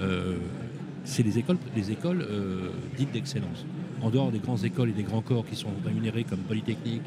[0.00, 0.38] Euh,
[1.04, 3.64] c'est les écoles, les écoles euh, dites d'excellence
[4.02, 7.02] en dehors des grandes écoles et des grands corps qui sont rémunérés comme Polytechnique,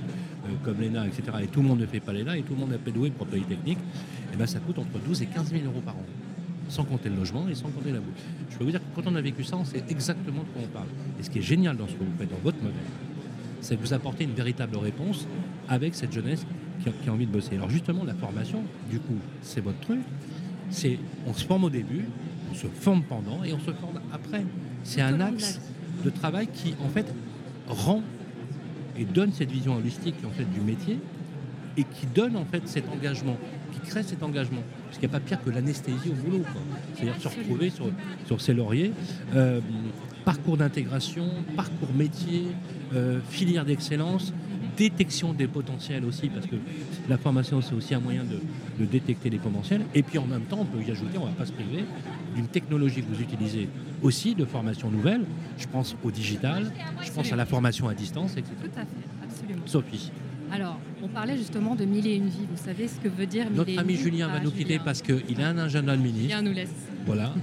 [0.63, 2.73] comme l'ENA, etc., et tout le monde ne fait pas l'ENA et tout le monde
[2.73, 5.81] est doué pour Polytechnique, et eh ben ça coûte entre 12 et 15 000 euros
[5.83, 6.05] par an,
[6.69, 8.13] sans compter le logement et sans compter la bouffe.
[8.49, 10.61] Je peux vous dire que quand on a vécu ça, on sait exactement de quoi
[10.63, 10.87] on parle.
[11.19, 12.79] Et ce qui est génial dans ce que vous faites, dans votre modèle,
[13.61, 15.27] c'est que vous apportez une véritable réponse
[15.69, 16.45] avec cette jeunesse
[16.81, 17.55] qui a, qui a envie de bosser.
[17.55, 19.99] Alors justement, la formation, du coup, c'est votre truc.
[20.69, 22.05] C'est on se forme au début,
[22.51, 24.43] on se forme pendant et on se forme après.
[24.83, 25.59] C'est un axe
[26.03, 27.13] de travail qui en fait
[27.67, 28.01] rend
[29.01, 30.99] et donne cette vision holistique en fait du métier
[31.77, 33.37] et qui donne en fait cet engagement,
[33.71, 34.61] qui crée cet engagement.
[34.85, 36.43] Parce qu'il n'y a pas pire que l'anesthésie au boulot.
[36.95, 37.85] C'est-à-dire se retrouver sur,
[38.25, 38.91] sur ses lauriers.
[39.35, 39.59] Euh,
[40.25, 42.43] parcours d'intégration, parcours métier,
[42.93, 44.33] euh, filière d'excellence,
[44.77, 46.55] détection des potentiels aussi, parce que
[47.10, 48.39] la formation c'est aussi un moyen de,
[48.79, 49.81] de, détecter les potentiels.
[49.93, 51.86] Et puis en même temps, on peut y ajouter, on ne va pas se priver,
[52.36, 53.69] d'une technologie que vous utilisez
[54.01, 55.21] aussi de formation nouvelle.
[55.57, 56.71] Je pense au digital,
[57.03, 58.51] je pense à la formation à distance, etc.
[58.62, 58.88] Tout à fait,
[59.23, 59.62] absolument.
[59.65, 60.12] Sophie.
[60.51, 62.45] Alors, on parlait justement de mille et une vies.
[62.51, 65.01] Vous savez ce que veut dire mille Notre et ami Julien va nous quitter parce
[65.01, 66.23] qu'il a un agenda de ministre.
[66.23, 66.73] Julien nous laisse.
[67.05, 67.34] Voilà.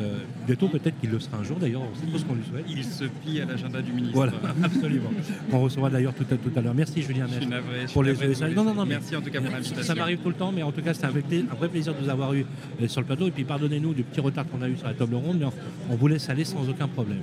[0.00, 2.64] Euh, bientôt, peut-être qu'il le sera un jour, d'ailleurs, c'est ce qu'on lui souhaite.
[2.68, 4.14] Il se plie à l'agenda du ministre.
[4.14, 5.10] Voilà, absolument.
[5.52, 6.74] On recevra d'ailleurs tout à, tout à l'heure.
[6.74, 7.92] Merci Julien Nef.
[7.92, 8.14] pour les
[8.54, 9.82] Non, non, non, merci en tout cas pour l'invitation.
[9.82, 12.10] Ça m'arrive tout le temps, mais en tout cas, c'est un, vrai plaisir de vous
[12.10, 12.44] avoir eu
[12.82, 13.28] euh, sur le plateau.
[13.28, 15.46] Et puis, pardonnez-nous du petit retard qu'on a eu sur la table ronde, mais
[15.90, 17.22] on vous laisse aller sans aucun problème.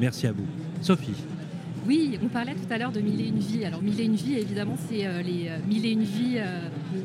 [0.00, 0.46] Merci à vous.
[0.80, 1.14] Sophie.
[1.86, 3.64] Oui, on parlait tout à l'heure de mille et une vies.
[3.64, 6.38] Alors mille et une vies, évidemment, c'est euh, les mille et une vies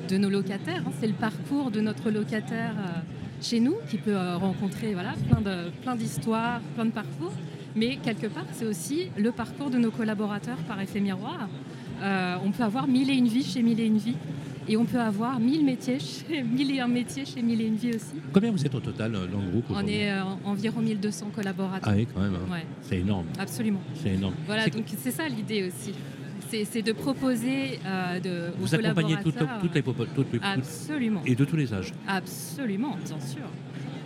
[0.07, 0.83] de nos locataires.
[0.85, 0.91] Hein.
[1.01, 2.75] C'est le parcours de notre locataire
[3.41, 7.33] chez nous, qui peut euh, rencontrer voilà, plein, de, plein d'histoires, plein de parcours.
[7.75, 11.47] Mais quelque part, c'est aussi le parcours de nos collaborateurs par effet miroir.
[12.01, 14.15] Euh, on peut avoir mille et une vies chez mille et une vies.
[14.69, 17.75] Et on peut avoir mille métiers chez mille et un métiers chez mille et une
[17.75, 18.15] vies aussi.
[18.33, 20.11] Combien vous êtes au total euh, dans le groupe On est
[20.43, 21.89] environ 1200 collaborateurs.
[21.91, 22.35] Ah oui, quand même.
[22.35, 22.57] Hein.
[22.81, 23.27] C'est énorme.
[23.39, 23.81] Absolument.
[23.95, 24.35] C'est énorme.
[24.45, 25.93] Voilà, donc c'est ça l'idée aussi
[26.49, 29.35] c'est de proposer euh, de, Vous accompagnez toutes,
[29.75, 31.21] les toutes Absolument.
[31.25, 31.93] Et de tous les âges.
[32.07, 33.43] Absolument, bien sûr.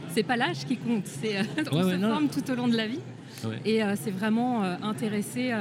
[0.10, 2.88] C'est pas l'âge qui compte, c'est euh, on se forme tout au long de la
[2.88, 3.00] vie.
[3.66, 5.52] Et euh, c'est vraiment intéresser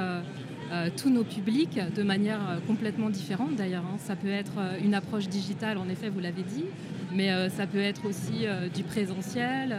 [0.97, 3.85] tous nos publics de manière complètement différente d'ailleurs.
[3.85, 3.97] Hein.
[3.99, 4.53] Ça peut être
[4.85, 6.65] une approche digitale, en effet, vous l'avez dit,
[7.13, 9.77] mais ça peut être aussi du présentiel,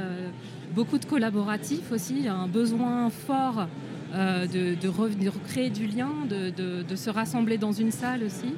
[0.74, 3.68] beaucoup de collaboratifs aussi, un besoin fort
[4.14, 4.90] euh, de, de,
[5.30, 8.56] recréer du lien, de, se rassembler dans une salle aussi.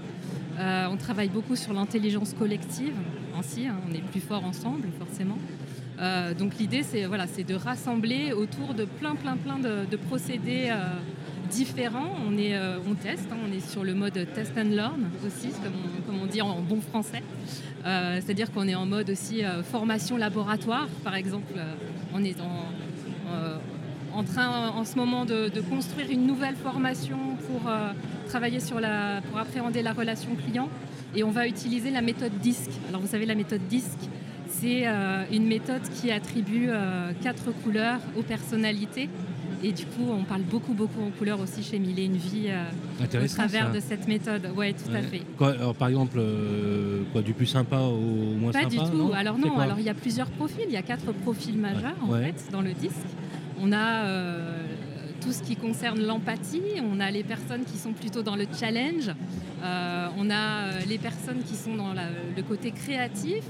[0.60, 2.94] Euh, on travaille beaucoup sur l'intelligence collective
[3.38, 5.38] ainsi, hein, on est plus fort ensemble forcément.
[6.00, 10.72] Euh, donc l'idée c'est voilà, de rassembler autour de plein plein plein de, procédés
[11.52, 12.16] différents.
[12.28, 12.58] On, est,
[12.90, 15.50] on teste, hein, on est sur le mode test and learn aussi,
[16.08, 17.22] comme on dit en bon français.
[17.84, 21.54] C'est-à-dire qu'on est en mode aussi formation laboratoire, par exemple.
[22.14, 22.66] on est en,
[24.14, 27.72] en train en ce moment de, construire une nouvelle formation pour
[28.28, 30.70] travailler sur la, pour appréhender la relation client.
[31.16, 32.70] Et on va utiliser la méthode DISC.
[32.90, 33.98] Alors vous savez, la méthode DISC,
[34.50, 34.86] c'est
[35.32, 36.70] une méthode qui attribue
[37.22, 39.10] quatre couleurs aux personnalités
[39.64, 43.24] et du coup, on parle beaucoup, beaucoup en couleur aussi chez Mille une vie euh,
[43.24, 44.50] au travers de cette méthode.
[44.58, 45.22] Oui, tout à fait.
[45.80, 49.12] par exemple, euh, quoi, du plus sympa au moins sympa Pas du tout.
[49.16, 50.66] alors non, alors il y a plusieurs profils.
[50.68, 52.94] Il y a quatre profils majeurs en fait dans le disque.
[53.62, 54.58] On a euh,
[55.22, 56.62] tout ce qui concerne l'empathie.
[56.82, 59.12] On a les personnes qui sont plutôt dans le challenge.
[59.62, 63.44] on a les personnes qui sont dans le côté créatif.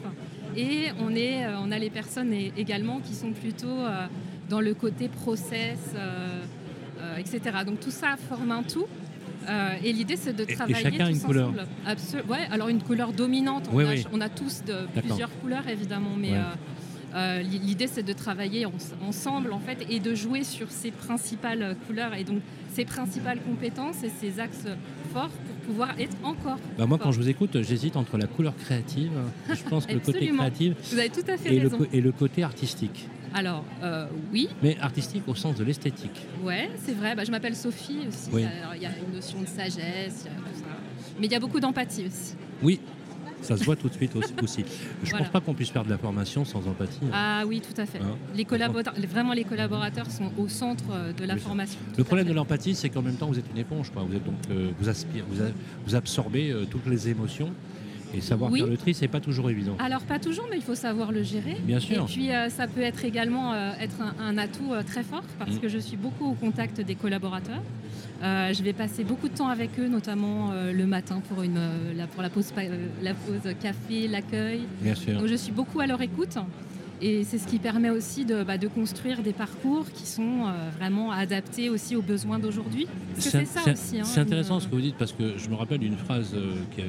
[0.55, 3.87] Et on, est, on a les personnes également qui sont plutôt
[4.49, 6.43] dans le côté process, euh,
[6.99, 7.39] euh, etc.
[7.65, 8.85] Donc tout ça forme un tout.
[9.49, 11.53] Euh, et l'idée, c'est de travailler et chacun tous une couleur.
[12.29, 13.69] Ouais, alors une couleur dominante.
[13.73, 16.33] On, a, tous de, plusieurs couleurs, évidemment, mais
[17.41, 18.65] l'idée, c'est de travailler
[19.07, 22.41] ensemble, en fait, et de jouer sur ces principales couleurs et donc
[22.73, 24.65] ces principales compétences et ces axes
[25.13, 26.57] forts pour pouvoir être encore.
[26.77, 29.11] Bah moi, quand je vous écoute, j'hésite entre la couleur créative.
[29.49, 30.73] Je pense que le côté créatif.
[30.91, 31.77] Vous avez tout à fait raison.
[31.91, 33.07] et le côté artistique.
[33.33, 34.47] Alors, euh, oui.
[34.61, 36.27] Mais artistique au sens de l'esthétique.
[36.43, 37.15] Ouais, c'est vrai.
[37.15, 38.29] Bah, je m'appelle Sophie aussi.
[38.33, 40.27] il y a une notion de sagesse,
[41.19, 42.35] Mais il y a beaucoup d'empathie aussi.
[42.61, 42.79] Oui,
[43.43, 44.65] ça se voit tout de suite aussi.
[45.03, 46.99] Je ne pense pas qu'on puisse faire de la formation sans empathie.
[47.05, 47.11] Hein.
[47.13, 47.99] Ah oui, tout à fait.
[47.99, 51.79] Hein les collaborateurs, vraiment, les collaborateurs sont au centre euh, de la formation.
[51.97, 53.91] Le problème de l'empathie, c'est qu'en même temps, vous êtes une éponge.
[53.95, 55.23] Vous, êtes donc, euh, vous, aspirez,
[55.85, 57.51] vous, absorbez toutes les émotions.
[58.13, 59.75] Et savoir faire le tri, c'est pas toujours évident.
[59.79, 61.57] Alors pas toujours, mais il faut savoir le gérer.
[61.63, 62.03] Bien sûr.
[62.03, 65.55] Et puis euh, ça peut être également euh, être un, atout euh, très fort parce
[65.55, 65.59] mm.
[65.59, 67.61] que je suis beaucoup au contact des collaborateurs.
[68.23, 71.59] Je vais passer beaucoup de temps avec eux, notamment le matin pour, une,
[71.95, 72.53] la, pour la, pause,
[73.01, 74.61] la pause café, l'accueil.
[74.81, 75.19] Bien sûr.
[75.19, 76.37] Donc je suis beaucoup à leur écoute.
[77.01, 80.45] Et c'est ce qui permet aussi de, bah, de, construire des parcours qui sont
[80.77, 82.87] vraiment adaptés aussi aux besoins d'aujourd'hui.
[83.17, 83.99] C'est ça aussi.
[83.99, 86.33] Hein, c'est intéressant ce que vous dites parce que je me rappelle d'une phrase
[86.75, 86.81] qui,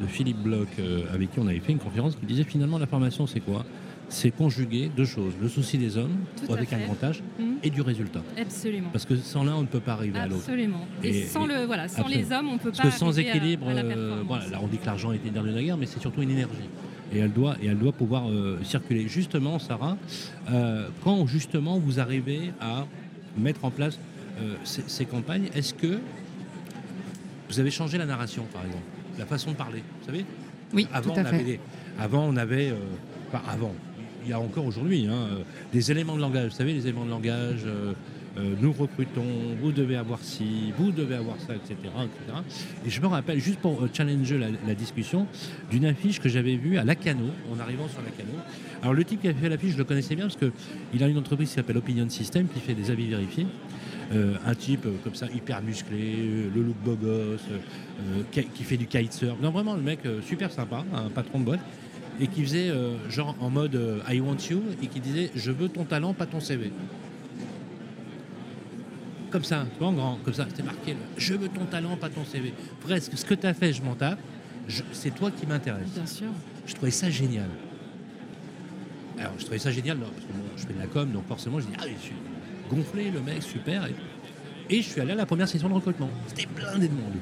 [0.00, 2.86] de, Philippe Bloch, euh, avec qui on avait fait une conférence, qui disait finalement la
[2.86, 3.64] formation c'est quoi?
[4.12, 6.16] C'est conjuguer deux choses, le souci des hommes,
[6.50, 7.56] avec un grand âge, mhm.
[7.62, 8.22] et du résultat.
[8.38, 8.90] Absolument.
[8.92, 10.42] Parce que sans l'un, on ne peut pas arriver à l'autre.
[10.42, 10.86] Absolument.
[11.02, 13.66] Et, sans, le, voilà, sans les hommes, on ne peut pas Parce que sans équilibre,
[13.68, 16.30] euh, voilà, on dit que l'argent est énergie de la guerre, mais c'est surtout une
[16.30, 16.68] énergie.
[17.14, 19.08] Et elle doit, et elle doit pouvoir euh, circuler.
[19.08, 19.96] Justement, Sarah,
[21.02, 22.86] quand justement vous arrivez à
[23.36, 23.98] mettre en place
[24.64, 25.98] ces campagnes, est-ce que
[27.48, 28.84] vous avez changé la narration, par exemple?
[29.18, 30.24] La façon de parler, vous savez?
[30.72, 31.60] Oui, avant, tout à on avait
[31.98, 33.74] avant, on avait, euh, avant,
[34.24, 36.50] il y a encore aujourd'hui, hein, euh, des éléments de langage.
[36.50, 37.92] Vous savez, les éléments de langage, euh,
[38.60, 39.24] nous recrutons,
[39.60, 41.76] vous devez avoir ci, vous devez avoir ça, etc.
[42.86, 45.26] Et je me rappelle, juste pour challenger la, discussion,
[45.70, 48.38] d'une affiche que j'avais vue à Lacano, en arrivant sur Lacano.
[48.80, 51.18] Alors le type qui a fait l'affiche, je le connaissais bien parce qu'il a une
[51.18, 53.46] entreprise qui s'appelle Opinion System, qui fait des avis vérifiés.
[54.14, 57.46] Euh, un type euh, comme ça, hyper musclé, euh, le look beau gosse,
[58.30, 59.40] qui, fait du kitesurf.
[59.40, 61.60] Non, vraiment, le mec super sympa, un patron de boîte,
[62.22, 62.70] et qui faisait
[63.10, 66.38] genre en mode I want you, et qui disait Je veux ton talent, pas ton
[66.38, 66.70] CV.
[69.30, 72.10] Comme ça, tu vois, en grand, comme ça, c'était marqué Je veux ton talent, pas
[72.10, 72.52] ton CV.
[72.80, 74.18] Presque, ce que tu as fait, je m'en tape.
[74.92, 75.88] C'est toi qui m'intéresse.
[75.94, 76.28] Bien sûr.
[76.66, 77.48] Je trouvais ça génial.
[79.18, 81.66] Alors, je trouvais ça génial, parce que je fais de la com, donc forcément, je
[81.66, 82.14] dis Ah, je suis
[82.70, 83.88] gonflé, le mec, super.
[84.70, 86.10] Et, je suis allé à la première session de recrutement.
[86.28, 87.14] C'était blindé de monde.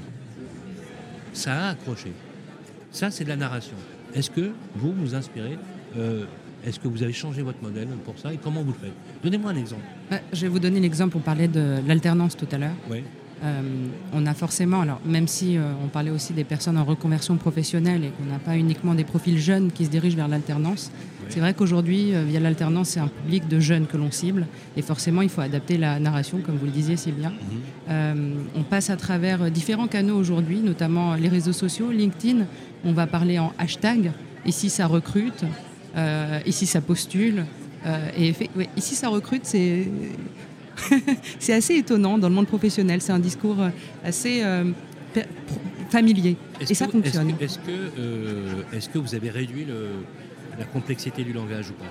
[1.32, 2.12] Ça a accroché.
[2.90, 3.76] Ça, c'est de la narration.
[4.14, 5.58] Est-ce que vous vous inspirez
[5.96, 6.24] euh,
[6.64, 8.94] Est-ce que vous avez changé votre modèle pour ça et comment vous le faites?
[9.22, 9.82] Donnez-moi un exemple.
[10.32, 11.16] je vais vous donner l'exemple.
[11.16, 12.76] On parlait de l'alternance tout à l'heure.
[12.90, 13.02] Oui.
[13.42, 13.62] Euh,
[14.12, 18.04] on a forcément, alors même si euh, on parlait aussi des personnes en reconversion professionnelle
[18.04, 20.92] et qu'on n'a pas uniquement des profils jeunes qui se dirigent vers l'alternance,
[21.30, 24.46] c'est vrai qu'aujourd'hui, euh, via l'alternance, c'est un public de jeunes que l'on cible
[24.76, 27.32] et forcément, il faut adapter la narration, comme vous le disiez, bien.
[27.88, 28.36] Mhm.
[28.56, 32.44] on passe à travers différents canaux aujourd'hui, notamment les réseaux sociaux, LinkedIn.
[32.84, 34.12] On va parler en hashtag.
[34.46, 35.44] Ici, ça recrute.
[36.46, 37.44] ici, ça postule.
[38.16, 38.32] et
[38.76, 39.86] ici, ça recrute, c'est
[41.38, 43.00] c'est assez étonnant dans le monde professionnel.
[43.00, 43.70] C'est un discours euh,
[44.04, 44.64] assez euh,
[45.90, 46.36] familier.
[46.60, 47.34] Et ça fonctionne.
[47.40, 49.66] Est-ce que, euh, est que, vous avez réduit
[50.58, 51.90] la complexité du langage ou pas?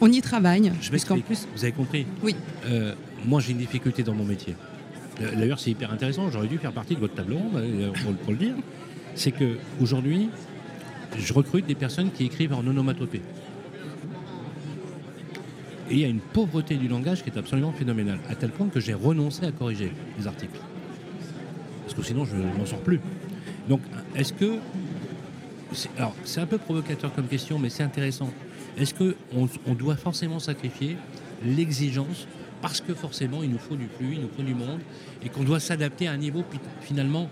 [0.00, 0.72] On y travaille.
[0.80, 1.26] Je m'explique.
[1.26, 1.46] Plus...
[1.54, 2.06] Vous avez compris?
[2.22, 2.34] Oui.
[3.26, 4.54] moi, j'ai une difficulté dans mon métier.
[5.20, 6.30] D'ailleurs, c'est hyper intéressant.
[6.30, 7.38] J'aurais dû faire partie de votre tableau
[8.02, 8.54] pour, pour le dire.
[9.14, 10.30] C'est que aujourd'hui,
[11.18, 13.20] je recrute des personnes qui écrivent en onomatopée.
[15.90, 18.68] Et il y a une pauvreté du langage qui est absolument phénoménale, à tel point
[18.68, 20.58] que j'ai renoncé à corriger les articles.
[21.84, 23.00] Parce que sinon, je n'en sors plus.
[23.68, 23.80] Donc,
[24.14, 24.58] est-ce que.
[25.98, 28.30] alors, c'est un peu provocateur comme question, mais c'est intéressant.
[28.78, 30.96] est-ce qu'on on doit forcément sacrifier
[31.44, 32.28] l'exigence
[32.62, 34.80] parce que forcément il nous faut du flux, il nous faut du monde,
[35.24, 36.44] et qu'on doit s'adapter à un niveau
[36.80, 37.28] finalement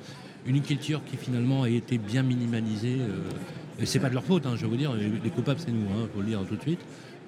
[0.49, 2.99] une culture qui finalement a été bien minimalisée.
[3.01, 3.31] Euh,
[3.81, 5.83] et c'est pas de leur faute, hein, je veux vous dire, les, coupables c'est nous,
[5.83, 6.81] il hein, faut le dire tout de suite.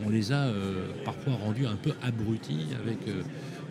[0.05, 2.99] On les a euh, parfois rendus un peu abrutis avec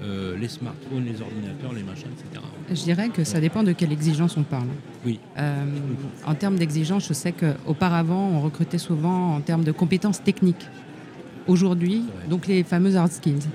[0.01, 2.41] euh, les smartphones, les ordinateurs, les machins, etc.
[2.69, 4.67] Je dirais que ça dépend de quelle exigence on parle.
[5.05, 5.19] Oui.
[6.25, 10.67] en termes d'exigence, je sais qu'auparavant, on recrutait souvent en termes de compétences techniques.
[11.47, 13.47] Aujourd'hui, donc les fameuses hard skills.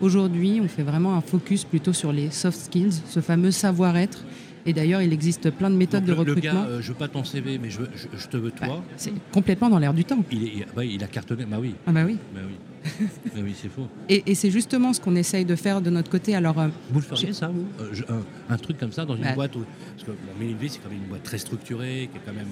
[0.00, 4.24] Aujourd'hui, on fait vraiment un focus plutôt sur les soft skills, ce fameux savoir-être.
[4.66, 6.34] Et d'ailleurs, il existe plein de méthodes de recrutement.
[6.34, 7.80] Le gars, euh, je veux pas ton CV, mais je,
[8.28, 8.66] te veux toi.
[8.66, 10.22] Bah, c'est complètement dans l'air du temps.
[10.30, 11.74] Il, est, bah, il a cartonné, bah oui.
[11.86, 12.18] Ah bah oui.
[12.34, 12.54] Bah oui.
[13.26, 13.88] bah oui, c'est faux.
[14.08, 16.34] Et, c'est justement ce qu'on essaye de faire de notre côté.
[16.34, 17.66] Alors, euh, vous le feriez ça, vous?
[17.80, 19.34] Euh, un, truc comme ça dans une bah.
[19.34, 19.64] boîte où,
[19.96, 22.48] Parce que bon, c'est quand même une boîte très structurée, qui est quand même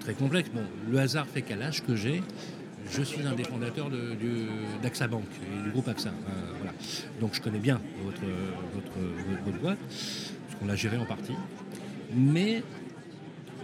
[0.00, 0.50] très complexe.
[0.52, 2.22] Bon, le hasard fait qu'à l'âge que j'ai,
[2.90, 3.88] je suis un des fondateurs
[4.82, 6.10] d'AXA Bank et du groupe AXA.
[6.56, 6.72] voilà.
[7.20, 8.20] Donc je connais bien votre,
[8.74, 11.34] votre, boîte, parce qu'on l'a gérée en partie.
[12.14, 12.62] Mais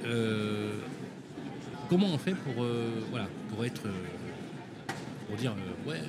[0.04, 0.72] euh,
[1.88, 3.86] comment on fait pour, euh, voilà, pour être.
[3.86, 4.92] Euh,
[5.26, 5.54] pour dire,
[5.86, 6.00] ouais,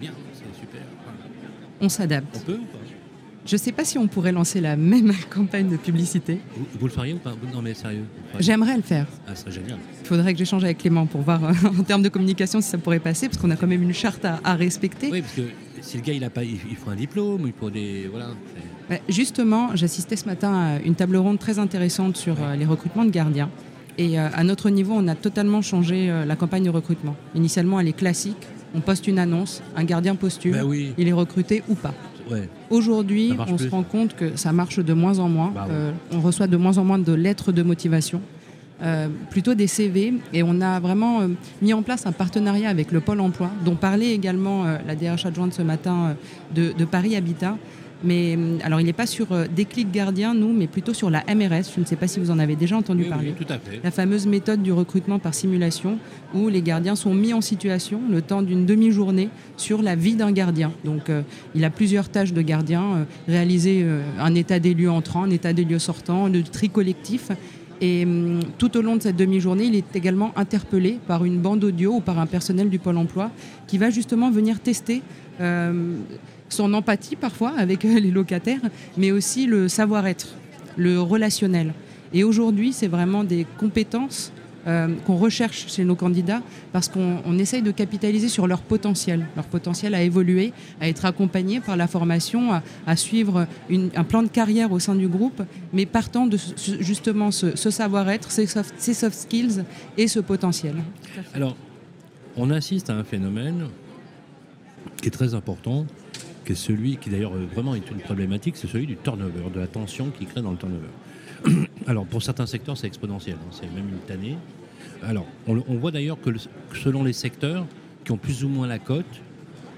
[0.00, 0.80] bien, c'est super.
[1.80, 2.34] On s'adapte.
[2.34, 2.78] On peut ou pas?
[3.46, 6.38] Je ne sais pas si on pourrait lancer la même campagne de publicité.
[6.78, 8.04] Vous, le feriez ou pas Non mais sérieux.
[8.40, 9.06] J'aimerais le faire.
[9.26, 9.78] Ah, ce serait génial.
[10.00, 12.78] Il faudrait que j'échange avec Clément pour voir euh, en termes de communication si ça
[12.78, 15.10] pourrait passer, parce qu'on a quand même une charte à, respecter.
[15.10, 15.42] Oui, parce que
[15.82, 18.28] si le gars il a pas, il, faut un diplôme, il faut des voilà.
[19.08, 23.10] Justement, j'assistais ce matin à une table ronde très intéressante sur euh, les recrutements de
[23.10, 23.50] gardiens.
[23.98, 27.14] Et euh, à notre niveau, on a totalement changé la campagne de recrutement.
[27.34, 28.46] Initialement, elle est classique.
[28.74, 30.94] On poste une annonce, un gardien postule, oui.
[30.98, 31.94] il est recruté ou pas.
[32.70, 35.52] Aujourd'hui, on se rend compte que ça marche de moins en moins.
[35.54, 38.20] Bah euh, on reçoit de moins en moins de lettres de motivation.
[38.82, 41.28] Euh, plutôt des CV et on a vraiment euh,
[41.62, 45.54] mis en place un partenariat avec le Pôle emploi dont parlait également la DRH adjointe
[45.54, 46.16] ce matin
[46.54, 47.56] de, Paris Habitat
[48.04, 51.24] mais hum, alors, il n'est pas sur euh, Déclic Gardien, nous, mais plutôt sur la
[51.34, 51.72] MRS.
[51.74, 53.32] Je ne sais pas si vous en avez déjà entendu parler.
[53.32, 53.80] tout à fait.
[53.82, 55.98] La fameuse méthode du recrutement par simulation,
[56.34, 60.32] où les gardiens sont mis en situation le temps d'une demi-journée sur la vie d'un
[60.32, 60.72] gardien.
[60.84, 61.22] Donc, euh,
[61.54, 63.86] il a plusieurs tâches de gardien euh, réaliser
[64.18, 67.30] un état des lieux entrant, un état des lieux sortant, le tri collectif.
[67.80, 71.64] Et hum, tout au long de cette demi-journée, il est également interpellé par une bande
[71.64, 73.30] audio ou par un personnel du Pôle emploi
[73.66, 75.02] qui va justement venir tester
[76.48, 78.60] son empathie parfois avec euh, les locataires,
[78.96, 80.28] mais aussi le savoir-être,
[80.76, 81.72] le relationnel.
[82.12, 84.32] Et aujourd'hui, c'est vraiment des compétences
[84.66, 86.40] euh, qu'on recherche chez nos candidats
[86.72, 91.60] parce qu'on essaye de capitaliser sur leur potentiel, leur potentiel à évoluer, à être accompagné
[91.60, 92.50] par la formation,
[92.86, 95.42] à, suivre un plan de carrière au sein du groupe,
[95.74, 96.38] mais partant de
[96.80, 98.46] justement ce, savoir-être, ces
[98.78, 99.64] ces soft skills
[99.98, 100.76] et ce potentiel.
[101.34, 101.56] Alors,
[102.38, 103.66] on assiste à un phénomène
[105.02, 105.84] qui est très important,
[106.44, 109.60] qui est celui qui d'ailleurs euh, vraiment est une problématique, c'est celui du turnover, de
[109.60, 110.88] la tension qui crée dans le turnover.
[111.86, 114.36] Alors pour certains secteurs, c'est exponentiel, hein, c'est même une tannée.
[115.02, 116.30] Alors on, voit d'ailleurs que,
[116.74, 117.66] selon les secteurs
[118.04, 119.04] qui ont plus ou moins la cote,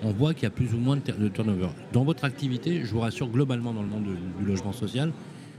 [0.02, 1.68] on voit qu'il y a plus ou moins de, turnover.
[1.92, 4.04] Dans votre activité, je vous rassure, globalement dans le monde
[4.38, 5.12] du logement social,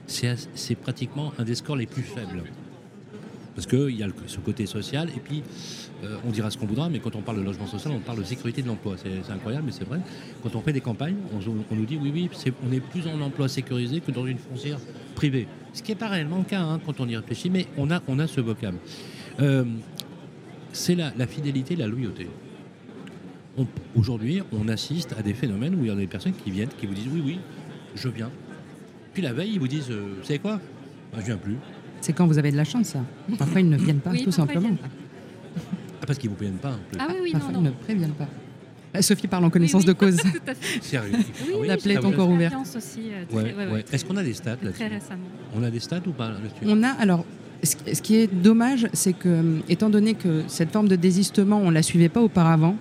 [0.06, 2.44] c'est pratiquement un des scores les plus faibles.
[3.58, 5.42] Parce qu'il y a ce côté social, et puis
[6.04, 8.20] euh, on dira ce qu'on voudra, mais quand on parle de logement social, on parle
[8.20, 8.98] de sécurité de l'emploi.
[8.98, 10.00] C'est incroyable, mais c'est vrai.
[10.44, 12.30] Quand on fait des campagnes, on, nous dit oui, oui,
[12.64, 14.78] on est plus en emploi sécurisé que dans une foncière
[15.16, 15.48] privée.
[15.74, 18.28] Ce qui n'est pas réellement le cas hein, quand on y réfléchit, mais on a,
[18.28, 18.78] ce vocable.
[19.40, 19.66] Euh,
[20.72, 22.28] c'est la, fidélité, la loyauté.
[23.96, 26.86] Aujourd'hui, on assiste à des phénomènes où il y a des personnes qui viennent, qui
[26.86, 27.40] vous disent oui, oui,
[27.96, 28.30] je viens.
[29.14, 30.62] Puis la veille, ils vous disent, euh, vous savez quoi?
[31.12, 31.58] Ben, Je viens plus.
[32.02, 33.00] C'est quand vous avez de la chance, ça.
[33.38, 34.70] Parfois, ils ne viennent pas, tout simplement.
[36.02, 36.78] Ah, parce qu'ils ne vous préviennent pas.
[37.00, 38.28] Ah oui, oui, Parfois, ils ne préviennent pas.
[38.96, 40.18] Euh, Sophie parle en connaissance de cause.
[40.82, 41.18] Sérieux
[41.60, 42.54] oui, La plaie est encore ouverte.
[42.56, 45.26] Euh, Est-ce qu'on a des stats là-dessus Très récemment.
[45.56, 47.26] On a des stats ou pas là-dessus On a, alors,
[47.64, 51.70] ce qui est dommage, c'est que, euh, étant donné que cette forme de désistement, on
[51.70, 52.76] ne la suivait pas auparavant,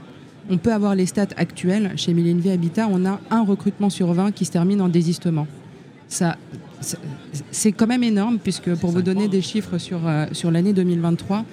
[0.48, 1.92] on peut avoir les stats actuelles.
[1.96, 5.46] Chez Millenvie Habitat, on a un recrutement sur 20 qui se termine en désistement.
[6.08, 6.36] Ça,
[7.50, 11.44] c'est quand même énorme, puisque pour vous donner des chiffres sur, euh, sur l'année 2023,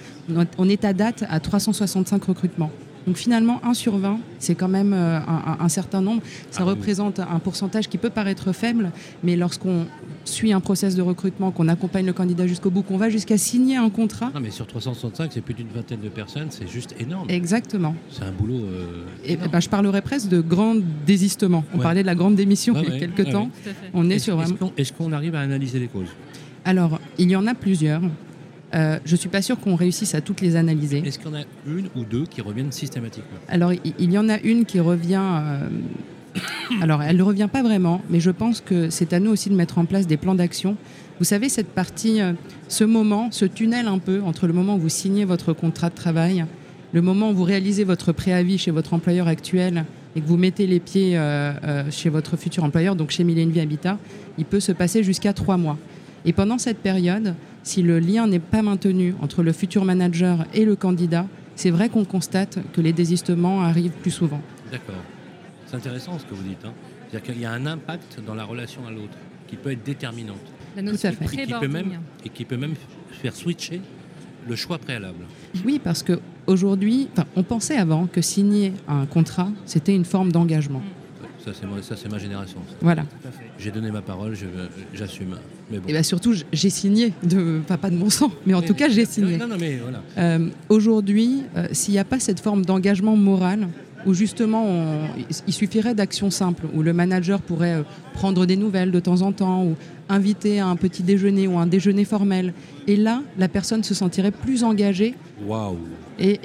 [0.58, 2.70] on est à date à 365 recrutements.
[3.06, 5.20] Donc finalement, 1 sur 20, c'est quand même euh,
[5.60, 6.22] un, certain nombre.
[6.50, 8.92] Ça ah représente un pourcentage qui peut paraître faible,
[9.22, 9.86] mais lorsqu'on
[10.24, 13.76] suit un process de recrutement, qu'on accompagne le candidat jusqu'au bout, qu'on va jusqu'à signer
[13.76, 14.30] un contrat.
[14.34, 17.28] Non, mais sur 365, c'est plus d'une vingtaine de personnes, c'est juste énorme.
[17.28, 17.94] Exactement.
[18.10, 18.64] C'est un boulot.
[18.64, 20.76] Euh, et ben, je parlerais presque de grand
[21.06, 21.64] désistement.
[21.74, 23.50] On parlait de la grande démission il y a quelques temps.
[23.92, 24.42] On est, sur
[24.76, 26.08] Est-ce qu'on arrive à analyser les causes?
[26.64, 28.00] Alors, il y en a plusieurs.
[28.74, 31.02] Je ne suis pas sûre qu'on réussisse à toutes les analyser.
[31.04, 33.38] Est-ce qu'il y en a une ou deux qui reviennent systématiquement?
[33.48, 35.22] Alors, il y en a une qui revient.
[36.80, 39.54] alors, elle ne revient pas vraiment, mais je pense que c'est à nous aussi de
[39.54, 40.76] mettre en place des plans d'action.
[41.20, 42.20] Vous savez, cette partie,
[42.68, 45.94] ce moment, ce tunnel un peu entre le moment où vous signez votre contrat de
[45.94, 46.44] travail,
[46.94, 50.66] le moment où vous réalisez votre préavis chez votre employeur actuel et que vous mettez
[50.66, 53.98] les pieds euh, euh, chez votre futur employeur, donc chez Millenvie Habitat,
[54.38, 55.76] il peut se passer jusqu'à trois mois.
[56.24, 60.64] Et pendant cette période, si le lien n'est pas maintenu entre le futur manager et
[60.64, 64.40] le candidat, c'est vrai qu'on constate que les désistements arrivent plus souvent.
[64.70, 65.02] D'accord.
[65.66, 66.64] C'est intéressant ce que vous dites.
[66.64, 66.72] Hein.
[67.08, 69.16] C'est-à-dire qu'il y a un impact dans la relation à l'autre
[69.46, 70.40] qui peut être déterminante.
[70.76, 71.42] La Tout à fait.
[71.42, 72.74] Et qui, peut même, et qui peut même
[73.10, 73.80] faire switcher
[74.48, 75.24] le choix préalable.
[75.64, 80.82] Oui, parce que aujourd'hui, on pensait avant que signer un contrat, c'était une forme d'engagement.
[81.44, 82.58] Ça, c'est ma génération.
[82.80, 83.04] Voilà.
[83.58, 84.34] J'ai donné ma parole,
[84.94, 85.36] j'assume.
[85.72, 89.04] Et bien surtout, j'ai signé, de, pas de mon sang, mais en tout cas, j'ai
[89.04, 89.38] signé.
[90.16, 93.68] Euh, aujourd'hui, euh, s'il n'y a pas cette forme d'engagement moral,
[94.06, 94.66] où justement
[95.48, 97.82] il suffirait d'actions simples, où le manager pourrait euh,
[98.12, 99.76] prendre des nouvelles de temps en temps, ou
[100.08, 102.52] inviter à un petit déjeuner ou un déjeuner formel.
[102.86, 105.14] Et là, la personne se sentirait plus engagée.
[106.18, 106.38] Et,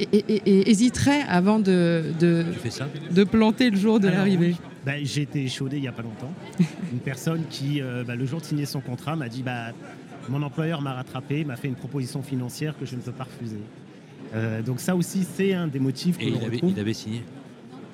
[0.70, 4.56] hésiterait avant de, de, planter le jour de l'arrivée.
[4.90, 6.34] Bah, j'ai été échaudé il n'y a pas longtemps.
[6.92, 9.68] Une personne qui, euh, bah, le jour de signer son contrat, m'a dit bah,
[10.30, 13.60] Mon employeur m'a rattrapé, m'a fait une proposition financière que je ne peux pas refuser.
[14.34, 17.24] Euh, donc, ça aussi, c'est un des motifs que Et il avait signé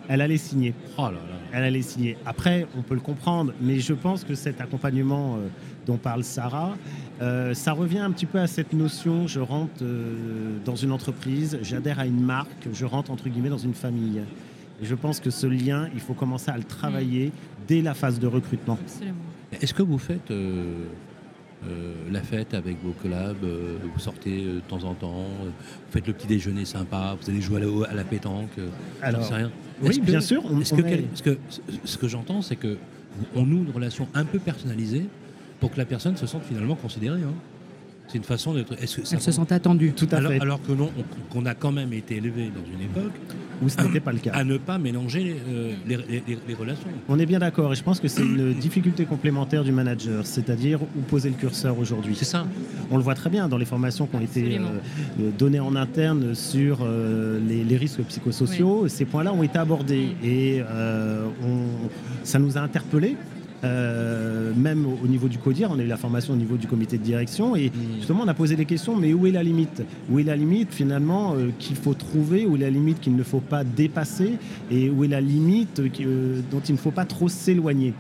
[0.08, 0.74] elle allait signer.
[0.98, 1.08] Oh
[1.52, 2.18] elle allait signer.
[2.26, 5.48] Après, on peut le comprendre, mais je pense que cet accompagnement euh,
[5.86, 6.76] dont parle Sarah,
[7.22, 11.58] euh, ça revient un petit peu à cette notion, je rentre euh, dans une entreprise,
[11.62, 14.22] j'adhère à une marque, je rentre entre guillemets dans une famille.
[14.82, 17.32] Et je pense que ce lien, il faut commencer à le travailler
[17.68, 18.78] dès la phase de recrutement.
[19.62, 20.32] Est-ce que vous faites
[21.68, 25.52] euh, la fête avec vos collabs, euh, vous sortez euh, de temps en temps, vous
[25.92, 28.52] faites le petit déjeuner sympa, vous allez jouer à la, pétanque,
[29.02, 29.52] Alors, sais rien.
[29.82, 30.44] Oui, bien sûr.
[30.44, 31.38] que,
[31.84, 32.78] ce que j'entends, c'est que
[33.36, 35.06] on noue une relation un peu personnalisée
[35.60, 37.22] pour que la personne se sente finalement considérée.
[37.22, 37.34] Hein.
[38.10, 38.74] C'est une façon d'être.
[38.74, 39.94] Est-ce que se sent attendue.
[39.94, 40.42] Tout à alors, fait.
[40.42, 40.92] Alors que non,
[41.32, 43.14] qu'on a quand même été élevé dans une époque
[43.62, 44.32] où ce n'était pas le cas.
[44.34, 46.88] À ne pas mélanger euh, les, relations.
[47.10, 50.82] On est bien d'accord, et je pense que c'est une difficulté complémentaire du manager, c'est-à-dire
[50.82, 52.16] où poser le curseur aujourd'hui.
[52.16, 52.46] C'est ça.
[52.92, 56.36] On le voit très bien dans les formations qui ont été euh, données en interne
[56.36, 58.88] sur euh, les, risques psychosociaux.
[58.88, 60.62] Ces points-là ont été abordés et
[61.44, 61.90] on,
[62.24, 63.18] ça nous a interpellés
[63.66, 66.98] euh, même au, niveau du CODIR, on a eu la formation au niveau du comité
[66.98, 67.96] de direction et mm.
[67.98, 69.84] justement on a posé des questions, mais où est la limite?
[70.10, 73.24] Où est la limite finalement euh, qu'il faut trouver, où est la limite qu'il ne
[73.24, 74.34] faut pas dépasser?
[74.72, 77.94] Et où est la limite euh, dont il ne faut pas trop s'éloigner?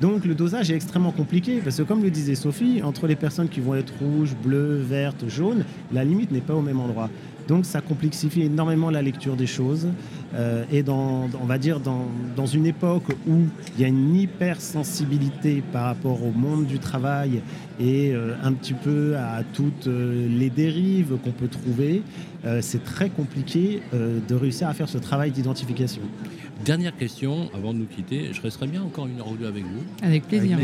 [0.00, 3.48] Donc le dosage est extrêmement compliqué parce que comme le disait Sophie, entre les personnes
[3.48, 7.08] qui vont être rouges, bleues, vertes, jaunes, la limite n'est pas au même endroit.
[7.48, 9.88] Donc ça complexifie énormément la lecture des choses.
[10.34, 13.44] Euh, et dans, on va dire dans, dans, une époque où
[13.76, 17.42] il y a une hypersensibilité par rapport au monde du travail
[17.78, 22.02] et euh, un petit peu à toutes euh, les dérives qu'on peut trouver,
[22.60, 26.02] c'est très compliqué de réussir à faire ce travail d'identification.
[26.64, 28.32] Dernière question avant de nous quitter.
[28.32, 29.82] Je resterai bien encore une heure ou deux avec vous.
[30.00, 30.56] Avec plaisir.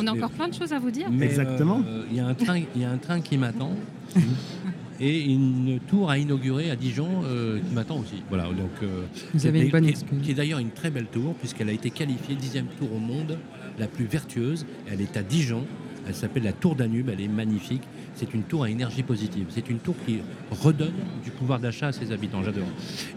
[0.00, 1.08] on a encore plein de choses à vous dire.
[1.20, 1.82] Exactement.
[2.10, 3.72] Il y, a un train, y a un train qui m'attend.
[5.04, 8.22] et une tour à inaugurer à Dijon euh, qui m'attend aussi.
[8.30, 11.34] Voilà, donc, euh, Vous avez une bonne qui, qui est d'ailleurs une très belle tour
[11.34, 13.38] puisqu'elle a été qualifiée dixième tour au monde
[13.78, 14.64] la plus vertueuse.
[14.90, 15.66] Elle est à Dijon.
[16.06, 17.10] Elle s'appelle la Tour Danube.
[17.12, 17.82] Elle est magnifique.
[18.14, 19.46] C'est une tour à énergie positive.
[19.50, 22.42] C'est une tour qui redonne du pouvoir d'achat à ses habitants.
[22.42, 22.68] J'adore.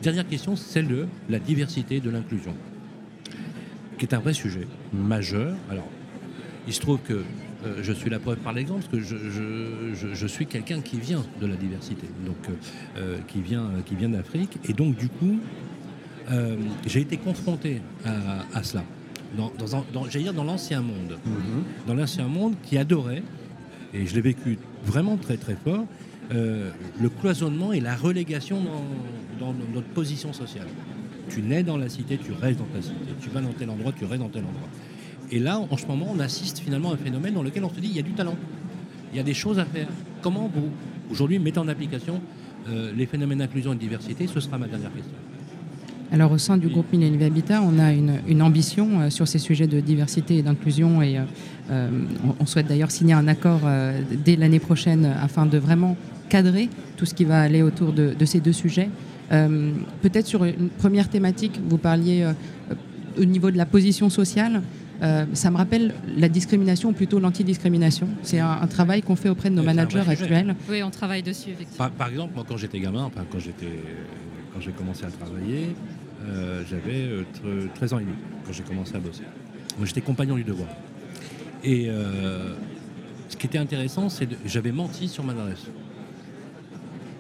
[0.01, 2.53] Dernière question, celle de la diversité de l'inclusion,
[3.97, 5.55] qui est un vrai sujet majeur.
[5.69, 5.88] Alors,
[6.67, 7.23] il se trouve que
[7.66, 11.47] euh, je suis la preuve par l'exemple, parce que je, suis quelqu'un qui vient de
[11.47, 12.53] la diversité, donc euh,
[12.97, 15.39] euh, qui vient, qui vient d'Afrique, et donc du coup,
[16.86, 17.82] j'ai été confronté
[18.53, 18.84] à, cela.
[19.38, 19.51] Dans,
[20.10, 21.88] j'allais dire dans l'ancien monde, mm-hmm.
[21.88, 23.24] dans l'ancien monde qui adorait,
[23.93, 25.86] et je l'ai vécu vraiment très très fort,
[26.30, 30.68] le cloisonnement et la relégation dans, dans, notre position sociale.
[31.30, 32.95] Tu nais dans la cité, tu restes dans ta cité.
[33.22, 34.70] Tu vas dans tel endroit, tu restes dans tel endroit.
[35.32, 37.80] Et là, en ce moment, on assiste finalement à un phénomène dans lequel on se
[37.80, 38.36] dit il y a du talent,
[39.11, 39.88] il y a des choses à faire.
[40.21, 40.69] Comment vous,
[41.11, 42.21] aujourd'hui, mettez en application
[42.69, 44.28] euh, les phénomènes d'inclusion et de diversité?
[44.28, 45.13] Ce sera ma dernière question.
[46.09, 49.67] Alors au sein du groupe Millennium Habitat, on a une, ambition euh, sur ces sujets
[49.67, 51.19] de diversité et d'inclusion et
[51.69, 51.89] euh,
[52.39, 53.59] on, souhaite d'ailleurs signer un accord
[54.23, 55.97] dès l'année prochaine afin de vraiment
[56.30, 58.89] cadrer tout ce qui va aller autour de, de ces deux sujets.
[59.30, 62.25] Peut-être sur une première thématique, vous parliez
[63.19, 64.61] au niveau de la position sociale.
[65.33, 68.07] Ça me rappelle la discrimination, ou plutôt l'antidiscrimination.
[68.23, 70.55] C'est un, travail qu'on fait auprès de nos managers actuels.
[70.69, 71.89] Oui, on travaille dessus, effectivement.
[71.97, 73.81] Par, exemple, moi, quand j'étais gamin, enfin, quand j'étais
[74.53, 75.75] quand j'ai commencé à travailler,
[76.69, 77.25] j'avais
[77.75, 79.23] 13 ans et demi quand j'ai commencé à bosser.
[79.77, 80.69] Moi, j'étais compagnon du devoir.
[81.63, 81.89] Et
[83.29, 85.67] ce qui était intéressant, c'est que j'avais menti sur ma adresse.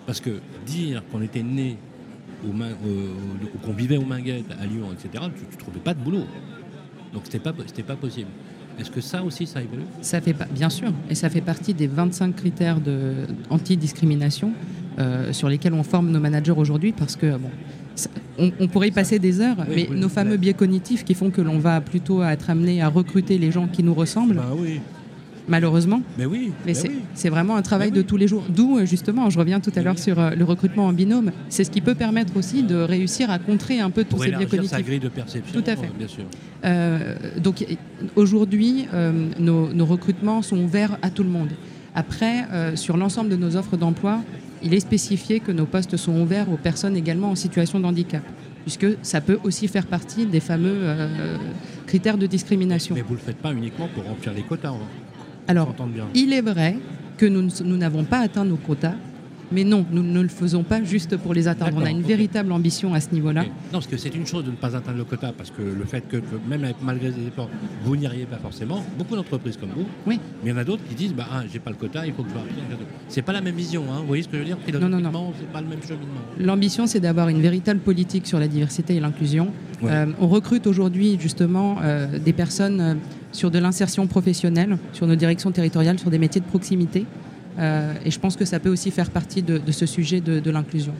[0.05, 1.77] Parce que dire qu'on était né
[2.45, 2.53] ou
[3.63, 6.25] qu'on vivait au Minguettes, à Lyon, etc., tu ne trouvais pas de boulot.
[7.13, 8.29] Donc c'était pas, pas possible.
[8.79, 9.83] Est-ce que ça aussi, ça évolue?
[10.01, 13.13] Ça fait pas, bien sûr, et ça fait partie des 25 critères de
[13.49, 14.51] anti-discrimination
[14.99, 17.49] euh, sur lesquels on forme nos managers aujourd'hui, parce que bon,
[18.59, 21.57] on, pourrait y passer des heures, mais nos fameux biais cognitifs qui font que l'on
[21.57, 24.35] va plutôt être amené à recruter les gens qui nous ressemblent.
[24.35, 24.79] Bah oui
[25.47, 26.01] malheureusement.
[26.17, 26.51] Mais oui.
[26.65, 26.73] Mais
[27.13, 28.43] c'est vraiment un travail de tous les jours.
[28.49, 31.31] D'où, euh, justement, je reviens tout à l'heure sur euh, le recrutement en binôme.
[31.49, 34.45] C'est ce qui peut permettre aussi de réussir à contrer un peu tous ces biais
[34.45, 34.71] cognitifs.
[34.71, 35.59] sa grille de perception.
[35.59, 35.89] Tout à fait.
[35.97, 36.23] Bien sûr.
[36.65, 37.65] Euh, donc
[38.15, 38.87] aujourd'hui,
[39.39, 41.49] nos, recrutements sont ouverts à tout le monde.
[41.95, 42.45] Après,
[42.75, 44.21] sur l'ensemble de nos offres d'emploi,
[44.61, 48.23] il est spécifié que nos postes sont ouverts aux personnes également en situation de handicap
[48.63, 51.07] puisque ça peut aussi faire partie des fameux
[51.85, 52.95] critères de discrimination.
[52.95, 54.71] Mais vous ne le faites pas uniquement pour remplir les quotas.
[54.71, 54.79] Hein.
[55.47, 55.73] Alors,
[56.13, 56.77] il est vrai
[57.17, 58.95] que nous n'avons pas atteint nos quotas,
[59.51, 61.77] mais non, nous ne le faisons pas juste pour les atteindre.
[61.77, 63.43] On a une véritable ambition à ce niveau-là.
[63.43, 65.85] Non, parce que c'est une chose de ne pas atteindre le quota, parce que le
[65.85, 66.17] fait que,
[66.49, 67.49] même malgré les efforts,
[67.83, 68.83] vous n'y arrivez pas forcément.
[68.97, 69.85] Beaucoup d'entreprises comme vous.
[70.05, 70.19] Oui.
[70.43, 72.13] Mais il y en a d'autres qui disent bah, ah, j'ai pas le quota, il
[72.13, 73.99] faut que je Ce C'est pas la même vision, hein.
[74.01, 74.57] vous voyez ce que je veux dire?
[74.79, 75.33] Non, non, non.
[75.39, 76.21] C'est pas le même cheminement.
[76.39, 79.53] L'ambition, c'est d'avoir une véritable politique sur la diversité et l'inclusion.
[79.83, 82.93] Euh, on recrute aujourd'hui justement euh, des personnes euh,
[83.37, 87.05] sur de l'insertion professionnelle, sur nos directions territoriales, sur des métiers de proximité.
[87.59, 90.93] Euh, et je pense que ça peut aussi faire partie de, ce sujet de, l'inclusion.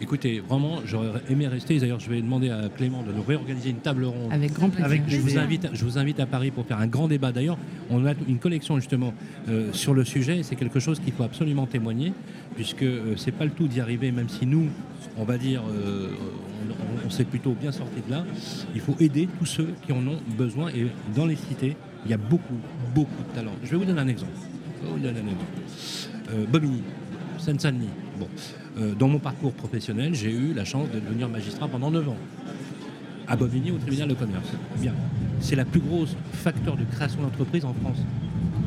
[0.00, 1.78] Écoutez, vraiment, j'aurais aimé rester.
[1.78, 4.30] D'ailleurs, je vais demander à Clément de nous réorganiser une table ronde.
[4.32, 5.02] Avec grand plaisir.
[5.06, 7.32] je, vous invite, je vous invite à Paris pour faire un grand débat.
[7.32, 7.58] D'ailleurs,
[7.90, 9.14] on a une collection justement
[9.48, 10.42] euh, sur le sujet.
[10.42, 12.12] C'est quelque chose qu'il faut absolument témoigner,
[12.54, 14.68] puisque euh, c'est pas le tout d'y arriver, même si nous,
[15.16, 18.24] on va dire, on, on s'est plutôt bien sorti de là.
[18.74, 20.68] Il faut aider tous ceux qui en ont besoin.
[20.68, 22.58] Et dans les cités, il y a beaucoup,
[22.94, 23.54] beaucoup de talents.
[23.64, 24.32] Je vais vous donner un exemple.
[26.32, 26.82] Euh, Bobigny,
[27.38, 27.90] Seine-Saint-Denis.
[28.18, 28.28] Bon.
[28.78, 32.16] Euh, dans mon parcours professionnel, j'ai eu la chance de devenir magistrat pendant 9 ans.
[33.26, 34.48] À Bobigny, au tribunal de commerce.
[34.78, 34.92] Bien.
[35.40, 37.98] C'est la plus grosse facteur de création d'entreprise en France.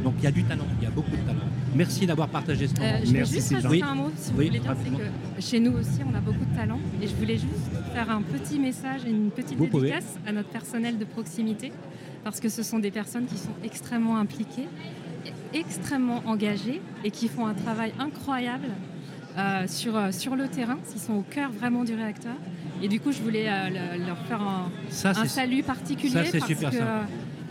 [0.03, 1.39] Donc il y a du talent, il y a beaucoup de talent.
[1.75, 2.87] Merci d'avoir partagé ce moment.
[2.87, 5.73] Euh, je Merci, juste rajouter un mot, si vous voulez bien, c'est que chez nous
[5.73, 6.79] aussi, on a beaucoup de talent.
[7.01, 10.97] Et je voulais juste faire un petit message et une petite dédicace à notre personnel
[10.97, 11.71] de proximité,
[12.23, 14.67] parce que ce sont des personnes qui sont extrêmement impliquées
[15.53, 18.67] extrêmement engagés et qui font un travail incroyable
[19.39, 22.35] euh, sur, euh, sur le terrain, ils sont au cœur vraiment du réacteur.
[22.81, 24.69] Et du coup, je voulais euh, leur faire un,
[25.27, 26.77] salut particulier ça, parce super que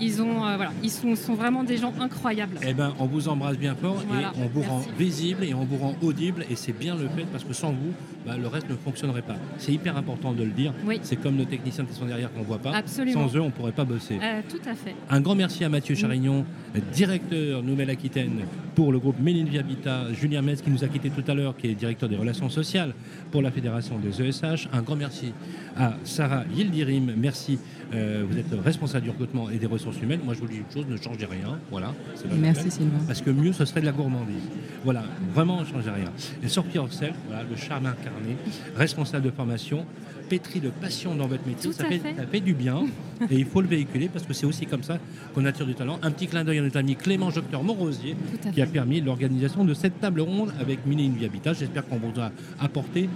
[0.00, 2.58] ils, ont, voilà, ils sont, sont, vraiment des gens incroyables.
[2.66, 5.76] Eh ben, on vous embrasse bien fort et on vous rend visible et on vous
[5.76, 7.92] rend audible et c'est bien le fait parce que sans vous,
[8.26, 9.36] bah, le reste ne fonctionnerait pas.
[9.58, 10.72] C'est hyper important de le dire.
[11.02, 12.72] C'est comme nos techniciens qui sont derrière qu'on ne voit pas.
[12.74, 13.28] Absolument.
[13.28, 14.18] Sans eux, on ne pourrait pas bosser.
[14.48, 14.94] tout à fait.
[15.10, 16.44] Un grand merci à Mathieu Charignon,
[16.92, 18.42] directeur Nouvelle-Aquitaine
[18.74, 21.66] pour le groupe Méline Habitat, Julien Metz qui nous a quitté tout à l'heure, qui
[21.66, 22.92] est directeur des relations sociales
[23.30, 24.68] pour la Fédération des ESH.
[24.72, 25.32] Un grand merci
[25.76, 27.14] à Sarah Yildirim.
[27.16, 27.58] Merci.
[27.94, 30.20] Euh, vous êtes responsable du recrutement et des ressources humaines.
[30.24, 31.58] Moi, je vous dis une chose, ne changez rien.
[31.70, 31.94] Voilà.
[32.38, 32.98] Merci Sylvain.
[33.06, 34.42] Parce que mieux, ce serait de la gourmandise.
[34.84, 36.12] Voilà, vraiment, ne changez rien.
[36.42, 38.36] Et Sophie Orcel, voilà, le charme incarné,
[38.76, 39.84] responsable de formation,
[40.28, 41.72] pétri de passion dans votre métier.
[41.72, 42.84] Ça fait, ça fait, du bien
[43.30, 44.98] et il faut le véhiculer parce que c'est aussi comme ça
[45.34, 45.98] qu'on attire du talent.
[46.02, 48.16] Un petit clin d'œil à notre ami Clément Jocteur Morosier
[48.52, 51.54] qui a permis l'organisation de cette table ronde avec Mini Habitat.
[51.54, 52.30] J'espère qu'on vous a
[52.60, 53.08] apporté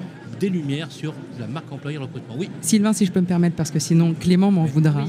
[0.42, 2.34] des lumières sur la marque employeur recrutement.
[2.36, 2.50] Oui.
[2.60, 5.04] Sylvain, si je peux me permettre, parce que sinon Clément m'en voudra.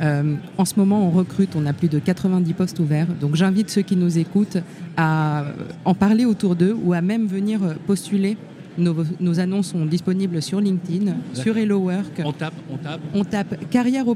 [0.00, 3.08] Euh, en ce moment, on recrute, on a plus de 90 postes ouverts.
[3.20, 4.58] Donc j'invite ceux qui nous écoutent
[4.96, 5.44] à
[5.84, 8.36] en parler autour d'eux ou à même venir postuler
[8.78, 12.22] nos, annonces sont disponibles sur LinkedIn, sur Hello Work.
[12.24, 13.00] On tape, on tape.
[13.12, 14.14] On tape carrière au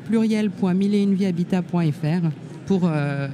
[2.66, 3.28] pour euh,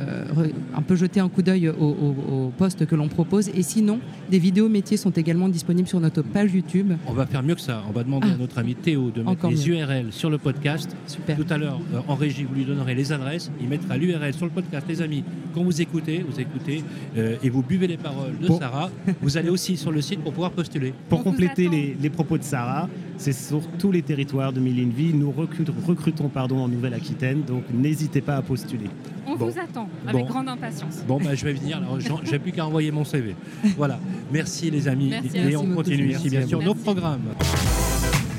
[0.74, 3.48] un peu jeter un coup d'œil au, poste que l'on propose.
[3.54, 4.00] Et sinon,
[4.30, 6.92] des vidéos métiers sont également disponibles sur notre page YouTube.
[7.06, 7.82] On va faire mieux que ça.
[7.88, 8.38] On va demander à ah.
[8.38, 10.94] notre ami Théo de mettre les URL sur le podcast.
[11.06, 11.36] Super.
[11.36, 13.50] Tout à l'heure, euh, en régie, vous lui donnerez les adresses.
[13.60, 14.86] Il mettra l'URL sur le podcast.
[14.88, 15.24] Les amis,
[15.54, 16.82] quand vous écoutez, vous écoutez
[17.16, 18.90] euh, et vous buvez les paroles de Sarah,
[19.22, 20.92] vous allez aussi sur le site pour pouvoir postuler.
[21.08, 22.88] Pour compléter les, propos de Sarah,
[23.18, 25.12] c'est sur tous les territoires de Mille Vie.
[25.12, 28.88] Nous recrutons, recrutons pardon, en Nouvelle-Aquitaine, donc n'hésitez pas à postuler.
[29.26, 31.04] On vous attend avec grande impatience.
[31.06, 31.82] Bon, bah, je vais venir.
[32.24, 33.34] J'ai plus qu'à envoyer mon CV.
[33.76, 33.98] Voilà.
[34.32, 35.12] Merci les amis.
[35.34, 37.34] et on continue ici, bien sûr, nos programmes.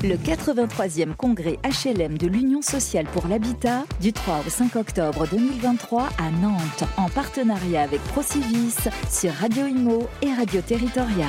[0.02, 6.04] Le 83e congrès HLM de l'Union sociale pour l'habitat du 3 au 5 octobre 2023
[6.04, 11.26] à Nantes en partenariat avec Procivis sur Radio Imo et Radio Territoria.